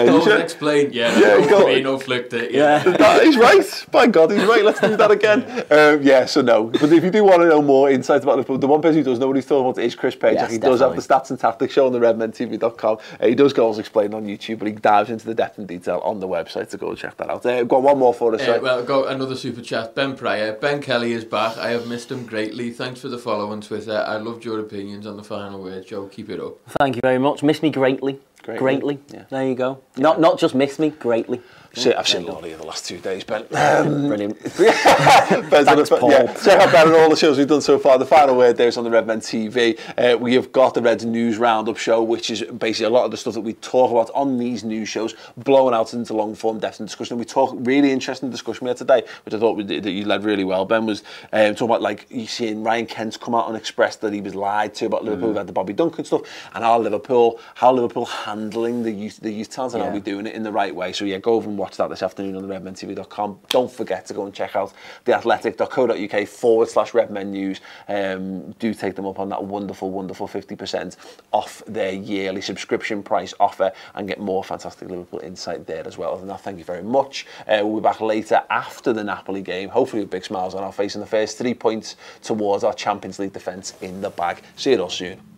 Don't 0.07 0.25
should- 0.25 0.41
explain. 0.41 0.93
Yeah, 0.93 1.17
Yeah, 1.19 1.39
no, 1.39 1.49
go- 1.49 1.67
no, 1.67 1.81
no 1.81 1.99
flicked 1.99 2.33
it. 2.33 2.51
Yeah. 2.53 2.83
That- 2.83 3.23
he's 3.25 3.37
right. 3.37 3.87
By 3.91 4.07
God, 4.07 4.31
he's 4.33 4.45
right. 4.45 4.65
Let's 4.65 4.81
do 4.81 4.97
that 4.97 5.11
again. 5.11 5.43
Um, 5.71 6.03
yeah, 6.03 6.27
so 6.27 6.41
no. 6.43 6.65
But 6.65 6.93
if 6.93 7.05
you 7.05 7.11
do 7.11 7.20
want 7.21 7.43
to 7.43 7.49
know 7.49 7.63
more 7.63 7.91
insights 7.91 8.25
about 8.25 8.37
Liverpool, 8.37 8.59
the 8.59 8.67
one 8.67 8.81
person 8.83 8.99
who 8.99 9.05
does 9.05 9.19
know 9.19 9.27
what 9.29 9.37
he's 9.37 9.47
talking 9.47 9.71
about 9.71 9.83
is 9.83 9.95
Chris 9.95 10.15
Pajak. 10.15 10.35
Yes, 10.35 10.53
he 10.53 10.59
does 10.59 10.81
have 10.81 10.95
the 10.95 11.03
stats 11.03 11.31
and 11.31 11.39
tactics 11.39 11.73
show 11.73 11.87
on 11.87 11.93
the 11.93 11.99
redmentv.com. 12.01 12.99
Uh, 13.21 13.27
he 13.27 13.35
does 13.35 13.53
goals 13.53 13.79
explained 13.79 14.15
on 14.15 14.27
YouTube, 14.27 14.59
but 14.59 14.69
he 14.69 14.75
dives 14.75 15.11
into 15.11 15.27
the 15.27 15.35
depth 15.35 15.59
and 15.59 15.67
detail 15.69 16.01
on 16.05 16.21
the 16.21 16.29
website, 16.29 16.71
so 16.71 16.79
go 16.79 16.91
and 16.91 16.99
check 16.99 17.17
that 17.17 17.31
out. 17.31 17.45
Uh, 17.45 17.63
got 17.65 17.83
one 17.83 17.99
more 17.99 18.15
for 18.15 18.35
us. 18.35 18.41
Uh, 18.43 18.47
sorry. 18.47 18.59
well, 18.61 18.83
got 18.85 19.11
another 19.13 19.35
super 19.37 19.61
chat. 19.61 19.95
Ben 19.95 20.17
Pryor. 20.17 20.53
Ben 20.55 20.81
Kelly 20.83 21.13
is 21.13 21.25
back. 21.25 21.57
I 21.59 21.71
have 21.71 21.87
missed 21.87 22.11
him 22.11 22.27
greatly. 22.27 22.71
Thanks 22.71 23.01
for 23.01 23.09
the 23.09 23.19
follow 23.19 23.51
on 23.51 23.61
Twitter. 23.61 24.05
I 24.07 24.17
loved 24.17 24.45
your 24.45 24.59
opinions 24.61 25.07
on 25.07 25.17
the 25.17 25.25
final 25.25 25.63
word, 25.63 25.87
Joe. 25.87 26.07
Keep 26.07 26.31
it 26.31 26.41
up. 26.41 26.59
Thank 26.79 26.97
you 26.97 27.01
very 27.03 27.19
much. 27.19 27.43
Miss 27.43 27.63
me 27.63 27.71
greatly. 27.71 28.21
Greatly, 28.43 28.59
Greatly. 28.59 28.99
yeah. 29.13 29.25
There 29.29 29.47
you 29.47 29.55
go. 29.55 29.83
Not 29.99 30.19
not 30.19 30.39
just 30.39 30.55
miss 30.55 30.79
me, 30.79 30.89
greatly. 30.89 31.43
Shit, 31.73 31.97
I've 31.97 32.09
seen 32.09 32.27
Lolly 32.27 32.53
the 32.55 32.67
last 32.67 32.85
two 32.87 32.99
days, 32.99 33.23
Ben. 33.23 33.43
Um, 33.55 34.09
Brilliant. 34.09 34.43
Ben's 34.57 35.69
on 35.69 35.77
the- 35.79 35.87
Paul. 36.01 36.11
Yeah, 36.11 36.33
check 36.35 36.61
out 36.61 36.73
Ben 36.73 36.89
and 36.89 36.97
all 36.97 37.09
the 37.09 37.15
shows 37.17 37.39
we've 37.39 37.47
done 37.47 37.61
so 37.61 37.79
far. 37.79 37.97
The 37.97 38.05
final 38.05 38.37
word 38.37 38.57
there 38.57 38.67
is 38.67 38.77
on 38.77 38.83
the 38.83 38.91
Redmen 38.91 39.21
TV. 39.21 39.79
Uh, 39.97 40.19
we 40.19 40.35
have 40.35 40.51
got 40.51 40.75
the 40.75 40.83
Reds 40.83 41.05
News 41.05 41.39
Roundup 41.39 41.77
show, 41.77 42.03
which 42.03 42.29
is 42.29 42.43
basically 42.43 42.87
a 42.87 42.91
lot 42.91 43.05
of 43.05 43.13
the 43.13 43.17
stuff 43.17 43.35
that 43.35 43.43
we 43.43 43.53
talk 43.55 43.93
about 43.93 44.11
on 44.17 44.37
these 44.37 44.65
news 44.65 44.89
shows, 44.89 45.15
blowing 45.37 45.73
out 45.73 45.95
into 45.95 46.13
long 46.13 46.35
form 46.35 46.59
depth 46.59 46.81
and 46.81 46.89
discussion. 46.89 47.19
We 47.19 47.25
talk 47.25 47.55
really 47.61 47.93
interesting 47.93 48.31
discussion 48.31 48.65
we 48.65 48.71
had 48.71 48.77
today, 48.77 49.05
which 49.25 49.33
I 49.33 49.39
thought 49.39 49.57
we 49.57 49.63
did, 49.63 49.85
that 49.85 49.93
you 49.93 50.05
led 50.07 50.25
really 50.25 50.45
well. 50.45 50.65
Ben 50.65 50.87
was 50.87 51.05
um, 51.33 51.55
talking 51.55 51.67
about 51.69 51.83
like 51.83 52.07
you 52.11 52.27
seeing 52.27 52.65
Ryan 52.65 52.87
Kent 52.87 53.21
come 53.21 53.35
out 53.37 53.47
and 53.47 53.57
express 53.57 53.95
that 53.97 54.13
he 54.13 54.21
was 54.21 54.35
lied 54.35 54.75
to 54.75 54.87
about 54.87 55.05
Liverpool. 55.05 55.29
We've 55.29 55.37
had 55.37 55.47
the 55.47 55.53
Bobby 55.53 55.73
Duncan 55.73 56.05
stuff 56.05 56.23
and 56.53 56.65
how 56.65 56.81
Liverpool, 56.81 57.39
how 57.55 57.73
Liverpool 57.73 58.07
handling 58.07 58.83
the 58.83 58.91
youth, 58.91 59.21
the 59.23 59.31
youth 59.31 59.51
talent 59.51 59.75
and 59.75 59.83
how 59.85 59.89
Yeah. 59.91 59.95
we 59.95 60.01
doing 60.01 60.27
it 60.27 60.35
in 60.35 60.43
the 60.43 60.53
right 60.53 60.75
way. 60.75 60.93
So 60.93 61.05
yeah, 61.05 61.19
go 61.19 61.35
over 61.35 61.49
and 61.49 61.60
watch 61.61 61.77
that 61.77 61.91
this 61.91 62.03
afternoon 62.03 62.37
on 62.37 62.49
the 62.49 62.53
redmentv.com. 62.53 63.39
Don't 63.51 63.71
forget 63.71 64.07
to 64.07 64.15
go 64.15 64.25
and 64.25 64.35
check 64.35 64.57
out 64.57 64.73
theathletic.co.uk 65.05 66.27
forward 66.27 66.69
slash 66.69 66.95
redmen 66.95 67.31
news. 67.31 67.61
Um, 67.87 68.53
do 68.53 68.75
take 68.75 68.97
them 68.97 69.07
up 69.07 69.19
on 69.19 69.29
that 69.29 69.45
wonderful, 69.45 69.91
wonderful 69.91 70.27
50% 70.27 70.97
off 71.33 71.63
their 71.67 71.93
yearly 71.93 72.41
subscription 72.41 73.03
price 73.03 73.35
offer 73.39 73.73
and 73.95 74.09
get 74.09 74.19
more 74.19 74.43
fantastic 74.43 74.89
Liverpool 74.89 75.21
insight 75.21 75.67
there 75.67 75.87
as 75.87 75.99
well. 75.99 76.17
That, 76.17 76.41
thank 76.41 76.59
you 76.59 76.65
very 76.65 76.83
much. 76.83 77.27
Uh, 77.47 77.61
we'll 77.63 77.77
be 77.77 77.83
back 77.83 78.01
later 78.01 78.43
after 78.51 78.93
the 78.93 79.05
Napoli 79.05 79.43
game, 79.43 79.69
hopefully 79.69 80.03
with 80.03 80.11
big 80.11 80.25
smiles 80.25 80.55
on 80.55 80.65
our 80.65 80.73
face 80.73 80.95
and 80.95 81.03
the 81.03 81.07
first 81.09 81.39
three 81.39 81.55
points 81.55 81.97
towards 82.23 82.65
our 82.65 82.73
Champions 82.73 83.19
League 83.19 83.33
defence 83.33 83.75
in 83.83 84.01
the 84.01 84.11
bag. 84.11 84.43
See 84.57 84.73
you 84.73 84.83
all 84.83 84.89
soon. 84.89 85.30